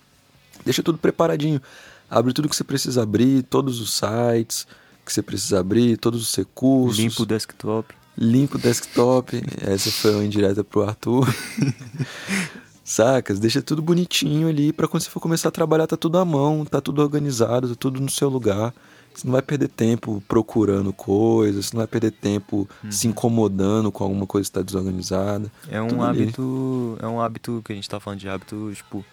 [0.66, 1.62] deixa tudo preparadinho.
[2.10, 4.66] Abre tudo que você precisa abrir, todos os sites
[5.06, 7.00] que você precisa abrir, todos os recursos.
[7.00, 7.96] Limpa o desktop.
[8.18, 9.42] Limpa o desktop.
[9.62, 11.28] Essa foi uma indireta pro Arthur.
[12.90, 13.40] Sacas?
[13.40, 16.66] Deixa tudo bonitinho ali pra quando você for começar a trabalhar, tá tudo à mão,
[16.66, 18.74] tá tudo organizado, tá tudo no seu lugar.
[19.14, 24.04] Você não vai perder tempo procurando coisas, você não vai perder tempo se incomodando com
[24.04, 25.52] alguma coisa que tá desorganizada.
[25.70, 26.24] É um Tudo ali.
[26.24, 26.98] hábito.
[27.00, 29.06] É um hábito que a gente tá falando de hábito, tipo,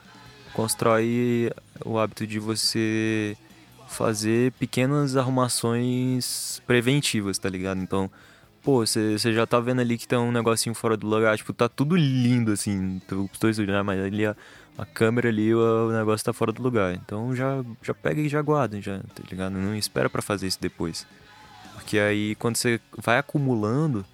[0.54, 1.52] constrói
[1.84, 3.36] o hábito de você
[3.88, 7.82] fazer pequenas arrumações preventivas, tá ligado?
[7.82, 8.10] Então,
[8.66, 11.68] pô, você já tá vendo ali que tem um negocinho fora do lugar, tipo, tá
[11.68, 14.34] tudo lindo, assim, os dois olhando, mas ali a,
[14.76, 16.92] a câmera ali, o, o negócio tá fora do lugar.
[16.92, 19.52] Então já, já pega e já guarda, já, tá ligado?
[19.52, 21.06] Não espera pra fazer isso depois.
[21.74, 24.04] Porque aí quando você vai acumulando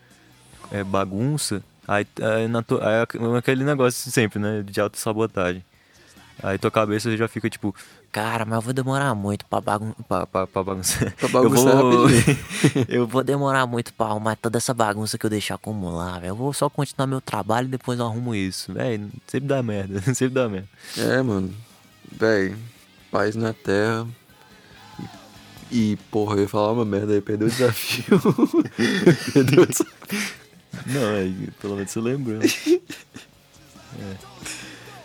[0.70, 4.62] é, bagunça, aí, aí, na tua- aí é aquele negócio sempre, né?
[4.62, 5.64] De autossabotagem.
[6.42, 7.74] Aí tua cabeça já fica tipo,
[8.12, 11.12] cara, mas eu vou demorar muito pra, bagun pra, pra, pra bagunçar.
[11.16, 12.08] Pra bagunçar eu vou...
[12.88, 16.32] eu vou demorar muito pra arrumar toda essa bagunça que eu deixar acumular, velho.
[16.32, 18.72] Eu vou só continuar meu trabalho e depois eu arrumo isso.
[18.74, 20.68] Véi, sempre dá merda, sempre dá merda.
[20.98, 21.52] É, mano.
[22.10, 22.54] Véi,
[23.10, 24.06] paz na terra.
[25.70, 28.20] E, porra, eu ia falar uma merda aí, perdeu o desafio.
[29.32, 30.36] perdeu o desafio.
[30.86, 32.40] Não, é, pelo menos você lembrou.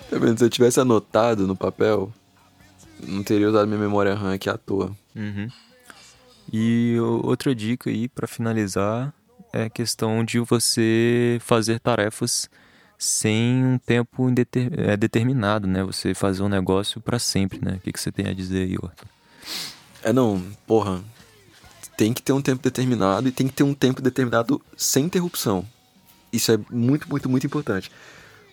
[0.09, 0.37] Tá vendo?
[0.37, 2.11] Se eu tivesse anotado no papel,
[3.01, 4.95] não teria usado minha memória RAM aqui à toa.
[5.15, 5.49] Uhum.
[6.51, 9.13] E outra dica aí pra finalizar
[9.51, 12.49] é a questão de você fazer tarefas
[12.97, 15.83] sem um tempo indeter- é, determinado, né?
[15.83, 17.75] Você fazer um negócio pra sempre, né?
[17.75, 19.07] O que, que você tem a dizer aí, Arthur?
[20.03, 21.03] É, não, porra.
[21.95, 25.65] Tem que ter um tempo determinado e tem que ter um tempo determinado sem interrupção.
[26.31, 27.91] Isso é muito, muito, muito importante.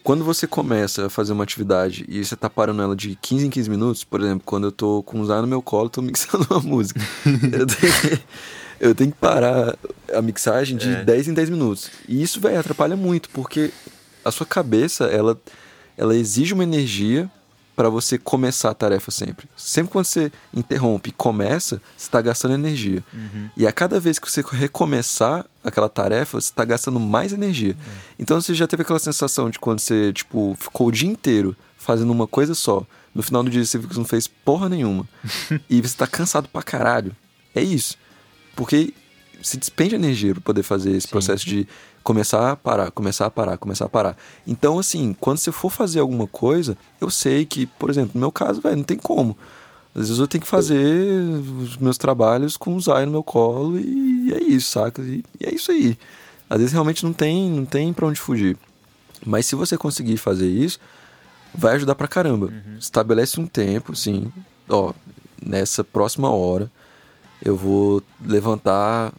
[0.05, 3.51] Quando você começa a fazer uma atividade e você tá parando ela de 15 em
[3.51, 6.47] 15 minutos, por exemplo, quando eu tô com o Zay no meu colo, tô mixando
[6.51, 7.01] uma música.
[7.27, 8.21] eu, tenho,
[8.79, 9.75] eu tenho que parar
[10.13, 11.03] a mixagem de É.
[11.05, 11.91] 10 em 10 minutos.
[12.07, 13.71] E isso, velho, atrapalha muito, porque
[14.23, 15.41] a sua cabeça, ela,
[15.97, 17.31] ela exige uma energia
[17.75, 19.49] para você começar a tarefa sempre.
[19.57, 23.03] Sempre quando você interrompe e começa, você está gastando energia.
[23.57, 27.77] E a cada vez que você recomeçar aquela tarefa, você está gastando mais energia.
[28.19, 32.11] Então você já teve aquela sensação de quando você, tipo, ficou o dia inteiro fazendo
[32.11, 32.87] uma coisa só.
[33.15, 35.09] No final do dia você viu que você não fez porra nenhuma.
[35.69, 37.15] e você tá cansado pra caralho.
[37.55, 37.97] É isso.
[38.55, 38.95] Porque
[39.45, 41.11] se despende energia para poder fazer esse Sim.
[41.11, 41.69] processo de
[42.03, 44.17] começar a parar, começar a parar, começar a parar.
[44.47, 48.33] Então, assim, quando você for fazer alguma coisa, eu sei que, por exemplo, no meu
[48.33, 49.37] caso, velho, não tem como.
[49.95, 51.21] Às vezes eu tenho que fazer
[51.61, 55.03] os meus trabalhos com o Zay no meu colo e é isso, saca?
[55.03, 55.97] E, é isso aí.
[56.49, 58.57] Às vezes realmente não tem, não tem pra onde fugir.
[59.25, 60.81] Mas se você conseguir fazer isso,
[61.55, 62.53] vai ajudar pra caramba.
[62.79, 64.33] Estabelece um tempo, assim,
[64.69, 64.93] ó,
[65.45, 66.71] nessa próxima hora
[67.45, 69.13] eu vou levantar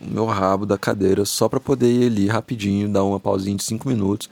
[0.00, 3.62] o meu rabo da cadeira só para poder ir ali rapidinho, dar uma pausinha de
[3.62, 4.28] 5 minutos.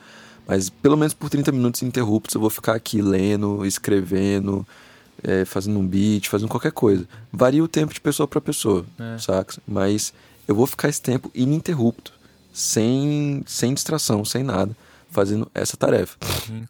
[0.46, 4.66] Mas pelo menos por 30 minutos ininterruptos eu vou ficar aqui lendo, escrevendo,
[5.22, 7.08] é, fazendo um beat, fazendo qualquer coisa.
[7.32, 9.18] Varia o tempo de pessoa para pessoa, é.
[9.18, 9.56] saca?
[9.66, 10.12] Mas
[10.46, 12.12] eu vou ficar esse tempo ininterrupto,
[12.52, 14.76] sem, sem distração, sem nada,
[15.10, 16.18] fazendo essa tarefa.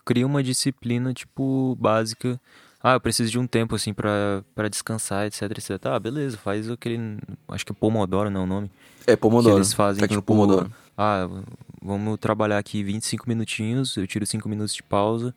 [0.05, 2.41] Cria uma disciplina, tipo, básica
[2.87, 5.87] ah, eu preciso de um tempo, assim, para descansar, etc, etc.
[5.87, 7.17] Ah, beleza, faz aquele,
[7.49, 8.71] acho que é Pomodoro, não é o nome?
[9.07, 9.55] É, Pomodoro.
[9.55, 10.71] Que eles fazem, Técnico tipo, Pomodoro.
[10.97, 11.27] ah,
[11.83, 15.35] vamos trabalhar aqui 25 minutinhos, eu tiro 5 minutos de pausa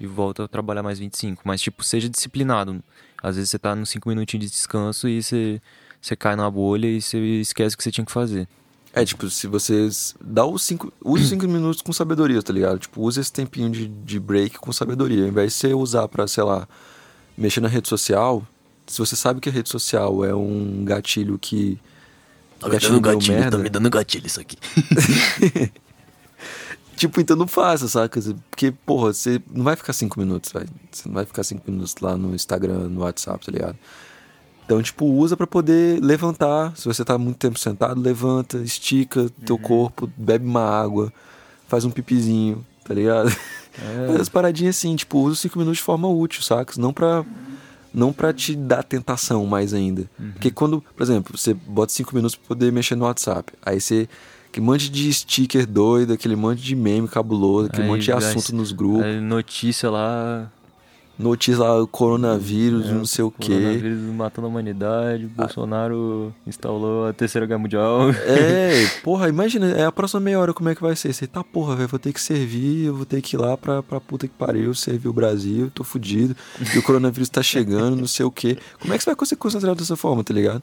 [0.00, 1.42] e volto a trabalhar mais 25.
[1.44, 2.82] Mas, tipo, seja disciplinado.
[3.22, 5.60] Às vezes você tá nos 5 minutinhos de descanso e você,
[6.00, 8.48] você cai na bolha e você esquece o que você tinha que fazer.
[8.96, 10.14] É, tipo, se vocês.
[10.18, 10.90] Dá os cinco.
[11.04, 12.78] Use os cinco minutos com sabedoria, tá ligado?
[12.78, 15.22] Tipo, use esse tempinho de, de break com sabedoria.
[15.22, 16.66] Ao invés de você usar pra, sei lá,
[17.36, 18.42] mexer na rede social,
[18.86, 21.78] se você sabe que a rede social é um gatilho que.
[22.58, 24.56] Tá me dando gatilho, merda, tá me dando gatilho isso aqui.
[26.96, 28.18] tipo, então não faça, saca?
[28.48, 30.64] Porque, porra, você não vai ficar cinco minutos, vai.
[30.90, 33.76] Você não vai ficar cinco minutos lá no Instagram, no WhatsApp, tá ligado?
[34.66, 36.76] Então, tipo, usa para poder levantar.
[36.76, 39.28] Se você tá muito tempo sentado, levanta, estica uhum.
[39.46, 41.12] teu corpo, bebe uma água,
[41.68, 43.30] faz um pipizinho, tá ligado?
[43.30, 44.06] É.
[44.08, 46.72] Faz as paradinhas assim, tipo, usa cinco minutos de forma útil, saca?
[46.78, 47.24] Não pra,
[47.94, 50.10] não pra te dar tentação mais ainda.
[50.18, 50.32] Uhum.
[50.32, 54.08] Porque quando, por exemplo, você bota cinco minutos pra poder mexer no WhatsApp, aí você
[54.48, 58.54] aquele monte de sticker doido, aquele monte de meme cabuloso, aquele aí, monte de assunto
[58.54, 59.22] nos grupos.
[59.22, 60.50] Notícia lá
[61.18, 63.52] notícia lá, coronavírus, é, não sei o quê.
[63.52, 65.42] Coronavírus matando a humanidade, ah.
[65.42, 68.10] Bolsonaro instalou a terceira guerra mundial.
[68.10, 71.12] É, porra, imagina, é a próxima meia hora como é que vai ser?
[71.12, 73.82] Você tá, porra, velho, vou ter que servir, eu vou ter que ir lá pra,
[73.82, 76.36] pra puta que pariu, servir o Brasil, tô fudido,
[76.74, 78.58] e o coronavírus tá chegando, não sei o quê.
[78.80, 80.62] Como é que você vai conseguir concentrar dessa forma, tá ligado?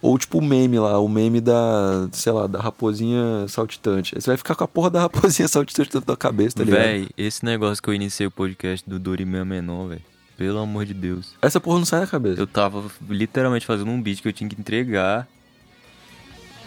[0.00, 4.14] Ou tipo o meme lá, o meme da, sei lá, da raposinha saltitante.
[4.14, 6.80] Aí você vai ficar com a porra da raposinha saltitante na tua cabeça, tá ligado?
[6.80, 10.02] Véi, esse negócio que eu iniciei o podcast do Dorimeu Menor, velho.
[10.36, 11.34] Pelo amor de Deus.
[11.42, 12.40] Essa porra não sai da cabeça.
[12.40, 15.26] Eu tava literalmente fazendo um beat que eu tinha que entregar.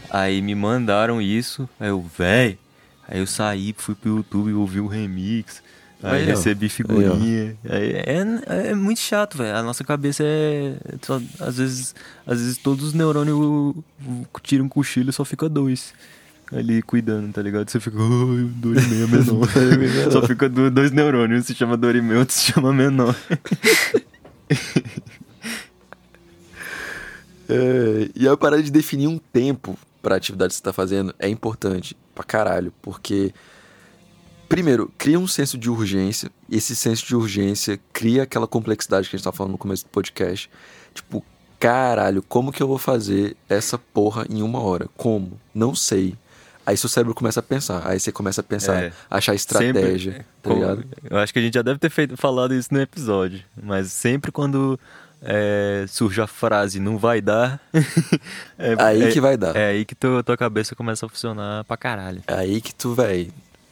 [0.10, 1.70] Aí me mandaram isso.
[1.80, 2.60] Aí eu, véi.
[3.08, 5.64] Aí eu saí, fui pro YouTube e ouvi o remix.
[6.04, 7.56] Aí, aí recebi figurinha.
[7.70, 9.56] Aí, é, é muito chato, velho.
[9.56, 10.76] A nossa cabeça é.
[11.02, 11.94] Só, às, vezes,
[12.26, 13.76] às vezes todos os neurônios
[14.42, 15.94] tiram um cochilo e só fica dois.
[16.52, 17.70] Ali cuidando, tá ligado?
[17.70, 19.48] Você fica, ai, dor e meia menor.
[20.12, 23.16] só fica dois neurônios, um se chama dor e meia, outro se chama menor.
[27.48, 31.30] é, e a parada de definir um tempo pra atividade que você tá fazendo é
[31.30, 33.34] importante pra caralho, porque
[34.52, 36.30] Primeiro, cria um senso de urgência.
[36.52, 39.90] Esse senso de urgência cria aquela complexidade que a gente tá falando no começo do
[39.90, 40.50] podcast.
[40.94, 41.24] Tipo,
[41.58, 44.90] caralho, como que eu vou fazer essa porra em uma hora?
[44.98, 45.40] Como?
[45.56, 46.16] Não sei.
[46.66, 47.82] Aí seu cérebro começa a pensar.
[47.88, 50.84] Aí você começa a pensar, é, achar estratégia, sempre, tá ligado?
[51.10, 53.42] Eu acho que a gente já deve ter feito, falado isso no episódio.
[53.64, 54.78] Mas sempre quando
[55.22, 57.58] é, surge a frase não vai dar.
[58.60, 59.56] é, aí é, que vai dar.
[59.56, 62.22] É aí que tu, tua cabeça começa a funcionar pra caralho.
[62.28, 63.32] É aí que tu, velho,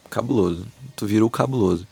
[0.10, 0.66] cabuloso.
[0.95, 1.88] Tu vira o cabuloso.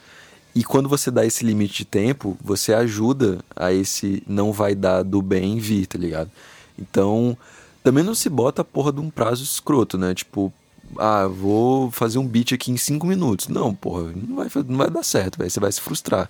[0.53, 5.03] E quando você dá esse limite de tempo, você ajuda a esse não vai dar
[5.03, 6.31] do bem vir, tá ligado?
[6.79, 7.37] Então,
[7.83, 10.15] também não se bota a porra de um prazo escroto, né?
[10.15, 10.51] Tipo,
[10.97, 13.47] ah, vou fazer um beat aqui em cinco minutos.
[13.47, 15.49] Não, porra, não vai, não vai dar certo, véio.
[15.49, 16.29] você vai se frustrar.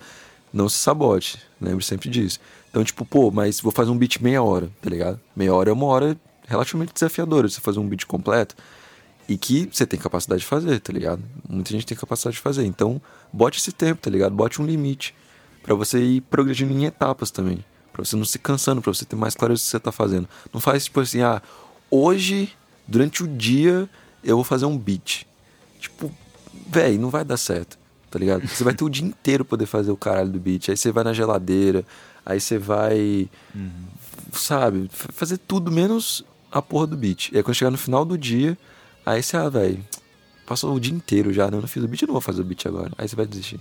[0.52, 2.40] Não se sabote, lembre sempre disso.
[2.70, 5.20] Então, tipo, pô, mas vou fazer um beat meia hora, tá ligado?
[5.36, 6.18] Meia hora é uma hora
[6.48, 7.48] relativamente desafiadora.
[7.48, 8.56] Você fazer um beat completo,
[9.28, 11.22] e que você tem capacidade de fazer, tá ligado?
[11.48, 12.66] Muita gente tem capacidade de fazer.
[12.66, 13.02] Então,
[13.32, 14.34] bote esse tempo, tá ligado?
[14.34, 15.14] Bote um limite
[15.62, 19.18] para você ir progredindo em etapas também, para você não se cansando, para você ter
[19.18, 20.30] mais clareza do que você tá fazendo.
[20.54, 21.42] Não faz tipo assim, ah,
[21.92, 22.54] hoje
[22.88, 23.90] durante o dia
[24.24, 25.26] eu vou fazer um beat.
[25.78, 26.10] Tipo,
[26.70, 27.78] velho, não vai dar certo,
[28.10, 28.48] tá ligado?
[28.48, 30.70] Você vai ter o dia inteiro poder fazer o caralho do beat.
[30.70, 31.86] Aí você vai na geladeira,
[32.26, 33.70] aí você vai, uhum.
[34.32, 37.30] sabe, fazer tudo menos a porra do beat.
[37.34, 38.58] E aí quando chegar no final do dia,
[39.08, 39.82] Aí você, ah, velho,
[40.46, 41.56] passou o dia inteiro já, né?
[41.56, 42.92] Eu não fiz o beat, eu não vou fazer o beat agora.
[42.98, 43.58] Aí você vai desistir.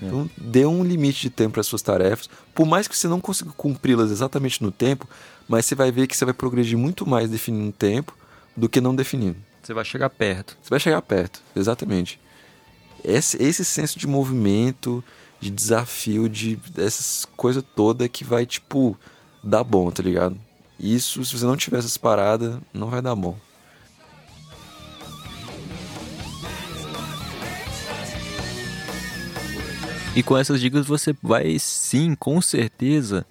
[0.00, 0.06] É.
[0.06, 2.30] Então, dê um limite de tempo para suas tarefas.
[2.54, 5.06] Por mais que você não consiga cumpri-las exatamente no tempo,
[5.46, 8.16] mas você vai ver que você vai progredir muito mais definindo tempo
[8.56, 9.36] do que não definindo.
[9.62, 10.56] Você vai chegar perto.
[10.62, 12.18] Você vai chegar perto, exatamente.
[13.04, 15.04] Esse, esse senso de movimento,
[15.38, 18.98] de desafio, de essas coisas todas que vai, tipo,
[19.44, 20.40] dar bom, tá ligado?
[20.80, 23.36] Isso, se você não tiver essas paradas, não vai dar bom.
[30.18, 33.24] E com essas dicas você vai sim, com certeza,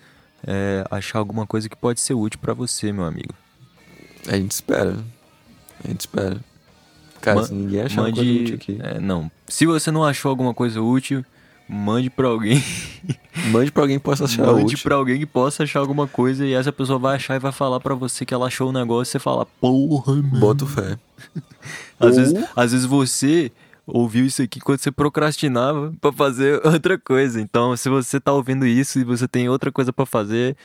[0.46, 3.34] é, achar alguma coisa que pode ser útil para você, meu amigo.
[4.28, 4.98] A gente espera.
[5.84, 6.38] A gente espera.
[7.22, 9.30] Cara, Ma- se ninguém achar uma coisa útil aqui, É, não.
[9.48, 11.26] Se você não achou alguma coisa útil,
[11.68, 12.64] mande pra alguém.
[13.52, 14.80] mande pra alguém que possa achar mande útil.
[14.84, 17.80] pra alguém que possa achar alguma coisa e essa pessoa vai achar e vai falar
[17.80, 20.40] pra você que ela achou o negócio e você fala, porra, mano.
[20.40, 20.98] Bota o fé.
[22.00, 23.52] Às, Ou- vezes, às vezes você
[23.88, 27.40] ouviu isso aqui quando você procrastinava pra fazer outra coisa.
[27.42, 30.56] Então, se você tá ouvindo isso e você tem outra coisa pra fazer,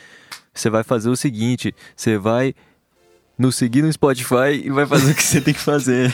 [0.52, 2.54] você vai fazer o seguinte: você vai
[3.38, 6.12] nos seguir no Spotify e vai fazer o que você tem que fazer.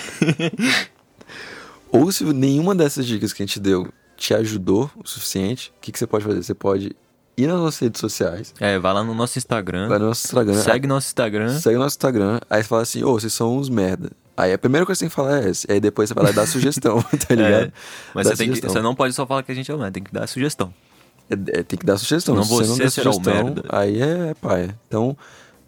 [1.91, 5.93] Ou se nenhuma dessas dicas que a gente deu te ajudou o suficiente, o que,
[5.93, 6.43] que você pode fazer?
[6.43, 6.95] Você pode
[7.37, 10.55] ir nas nossas redes sociais, É, vai lá no nosso Instagram, vai no nosso Instagram,
[10.55, 11.59] segue nosso Instagram.
[11.59, 14.11] segue nosso Instagram, aí você fala assim, ô, vocês são uns merda.
[14.39, 15.73] Aí a primeira coisa que você tem que falar é essa.
[15.73, 17.65] Aí depois você vai lá e dá sugestão, tá ligado?
[17.65, 17.73] É,
[18.15, 19.91] mas Dá você, tem que, você não pode só falar que a gente é humano,
[19.91, 20.73] tem que dar sugestão.
[21.29, 22.37] É, é, tem que dar sugestão.
[22.37, 24.79] Não Se você não der sugestão, aí é, é paia.
[24.87, 25.17] Então,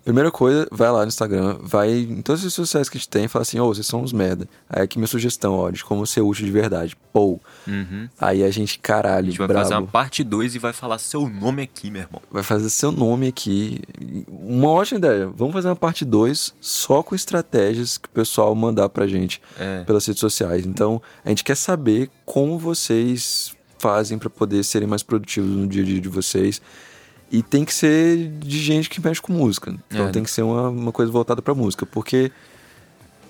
[0.05, 3.09] primeira coisa, vai lá no Instagram, vai em todas as redes sociais que a gente
[3.09, 4.49] tem e fala assim, ô, vocês são uns merda.
[4.69, 6.97] Aí aqui minha sugestão, ó, de como ser útil de verdade.
[7.13, 7.39] Pô.
[7.67, 8.09] Uhum.
[8.19, 10.99] Aí a gente, caralho, A gente vai brabo, fazer uma parte 2 e vai falar
[10.99, 12.23] seu nome aqui, meu irmão.
[12.31, 13.81] vai fazer seu nome aqui.
[14.29, 15.27] Uma ótima ideia.
[15.29, 19.85] Vamos fazer uma parte 2 só com estratégias que o pessoal mandar pra gente É.
[19.85, 20.65] pelas redes sociais.
[20.67, 25.83] Então, a gente quer saber como vocês fazem pra poder serem mais produtivos no dia
[25.83, 26.61] a dia de vocês.
[27.31, 29.75] E tem que ser de gente que mexe com música.
[29.89, 30.11] Então É.
[30.11, 31.87] tem que ser uma, uma coisa voltada pra música.
[31.87, 32.33] Porque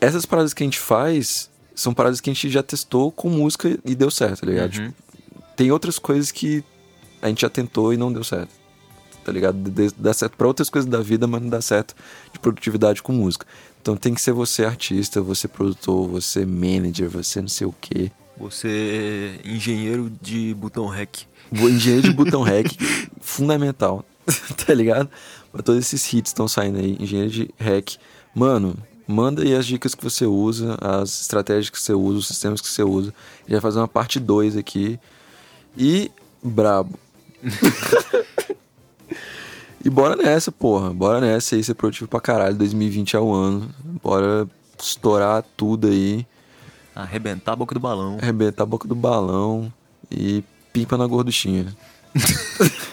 [0.01, 3.79] essas paradas que a gente faz são paradas que a gente já testou com música
[3.85, 4.75] e deu certo, tá ligado?
[4.77, 4.87] Uhum.
[4.89, 6.65] Tipo, tem outras coisas que
[7.21, 8.51] a gente já tentou e não deu certo.
[9.25, 9.59] Tá ligado?
[9.71, 11.95] De- Dá certo pra outras coisas da vida, mas não dá certo
[12.33, 13.47] de produtividade com música.
[13.83, 18.11] Então tem que ser você artista, você produtor, você manager, você não sei o quê.
[18.39, 21.27] Você é engenheiro de botão rec.
[21.53, 22.69] Engenheiro de botão rec,
[23.21, 24.05] fundamental.
[24.67, 25.09] tá ligado?
[25.53, 26.97] Pra todos esses hits estão saindo aí.
[27.01, 27.97] Engenheiro de rec.
[28.35, 28.77] Mano,
[29.07, 32.69] manda aí as dicas que você usa, as estratégias que você usa, os sistemas que
[32.69, 33.11] você usa.
[33.11, 34.99] A gente vai fazer uma parte 2 aqui.
[35.77, 36.11] E
[36.43, 36.99] brabo.
[39.85, 40.93] e bora nessa, porra.
[40.93, 42.57] Bora nessa aí, ser produtivo pra caralho.
[42.57, 43.69] 2020 é o ano.
[44.03, 44.49] Bora
[44.79, 46.27] estourar tudo aí.
[46.95, 48.19] Arrebentar a boca do balão.
[48.21, 49.73] Arrebentar a boca do balão
[50.11, 51.73] e pimpa na gorduchinha.